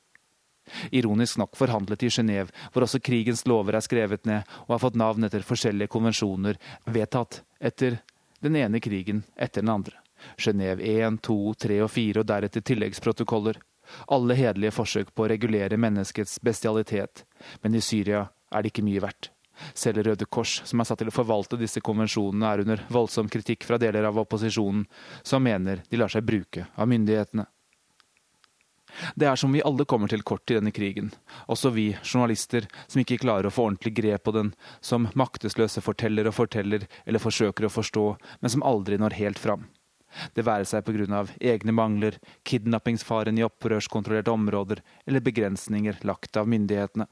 [0.92, 5.00] Ironisk nok forhandlet i Genéve, hvor også krigens lover er skrevet ned og har fått
[5.00, 6.60] navn etter forskjellige konvensjoner
[6.92, 8.02] vedtatt etter
[8.44, 9.96] den ene krigen etter den andre.
[10.38, 13.60] Genéve 1, 2, 3 og 4 og deretter tilleggsprotokoller.
[14.14, 17.26] Alle hederlige forsøk på å regulere menneskets bestialitet.
[17.64, 19.32] Men i Syria er det ikke mye verdt.
[19.74, 23.66] Selv Røde Kors, som er satt til å forvalte disse konvensjonene, er under voldsom kritikk
[23.66, 24.86] fra deler av opposisjonen,
[25.24, 27.48] som mener de lar seg bruke av myndighetene.
[29.16, 31.12] Det er som vi alle kommer til kort i denne krigen,
[31.52, 36.30] også vi journalister som ikke klarer å få ordentlig grep på den, som maktesløse forteller
[36.30, 38.06] og forteller eller forsøker å forstå,
[38.42, 39.68] men som aldri når helt fram.
[40.34, 47.08] Det være seg av egne mangler, kidnappingsfaren i opprørskontrollerte områder eller begrensninger lagt av myndighetene.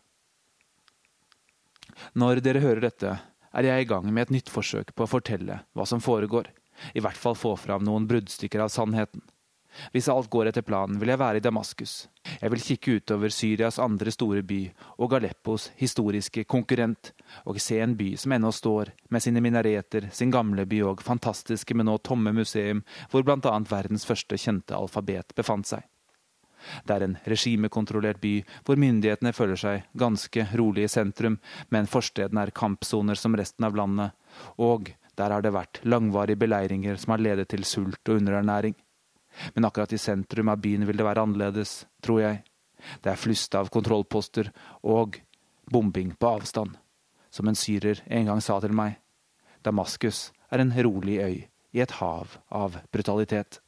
[2.14, 3.18] Når dere hører dette,
[3.56, 6.50] er jeg i gang med et nytt forsøk på å fortelle hva som foregår,
[6.94, 9.24] i hvert fall få fram noen bruddstykker av sannheten.
[9.94, 11.96] Hvis alt går etter planen, vil jeg være i Damaskus.
[12.42, 14.60] Jeg vil kikke utover Syrias andre store by
[14.98, 17.12] og Galeppos historiske konkurrent,
[17.46, 21.76] og se en by som ennå står, med sine minareter, sin gamle by og fantastiske,
[21.76, 25.84] men nå tomme museum, hvor annet verdens første kjente alfabet befant seg.
[26.86, 31.38] Det er en regimekontrollert by hvor myndighetene føler seg ganske rolig i sentrum,
[31.70, 34.16] men forstedene er kampsoner som resten av landet,
[34.58, 38.76] og der har det vært langvarige beleiringer som har ledet til sult og underernæring.
[39.56, 42.44] Men akkurat i sentrum av byen vil det være annerledes, tror jeg.
[43.02, 44.52] Det er flust av kontrollposter
[44.84, 45.20] og
[45.72, 46.76] bombing på avstand.
[47.34, 49.00] Som en syrer en gang sa til meg,
[49.66, 51.38] Damaskus er en rolig øy
[51.76, 53.60] i et hav av brutalitet.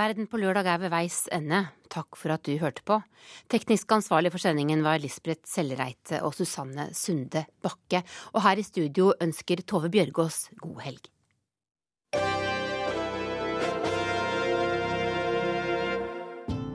[0.00, 1.64] Verden på lørdag er ved veis ende.
[1.92, 2.96] Takk for at du hørte på.
[3.52, 8.00] Teknisk ansvarlig for sendingen var Lisbeth Sellereite og Susanne Sunde Bakke.
[8.32, 11.10] Og her i studio ønsker Tove Bjørgaas god helg.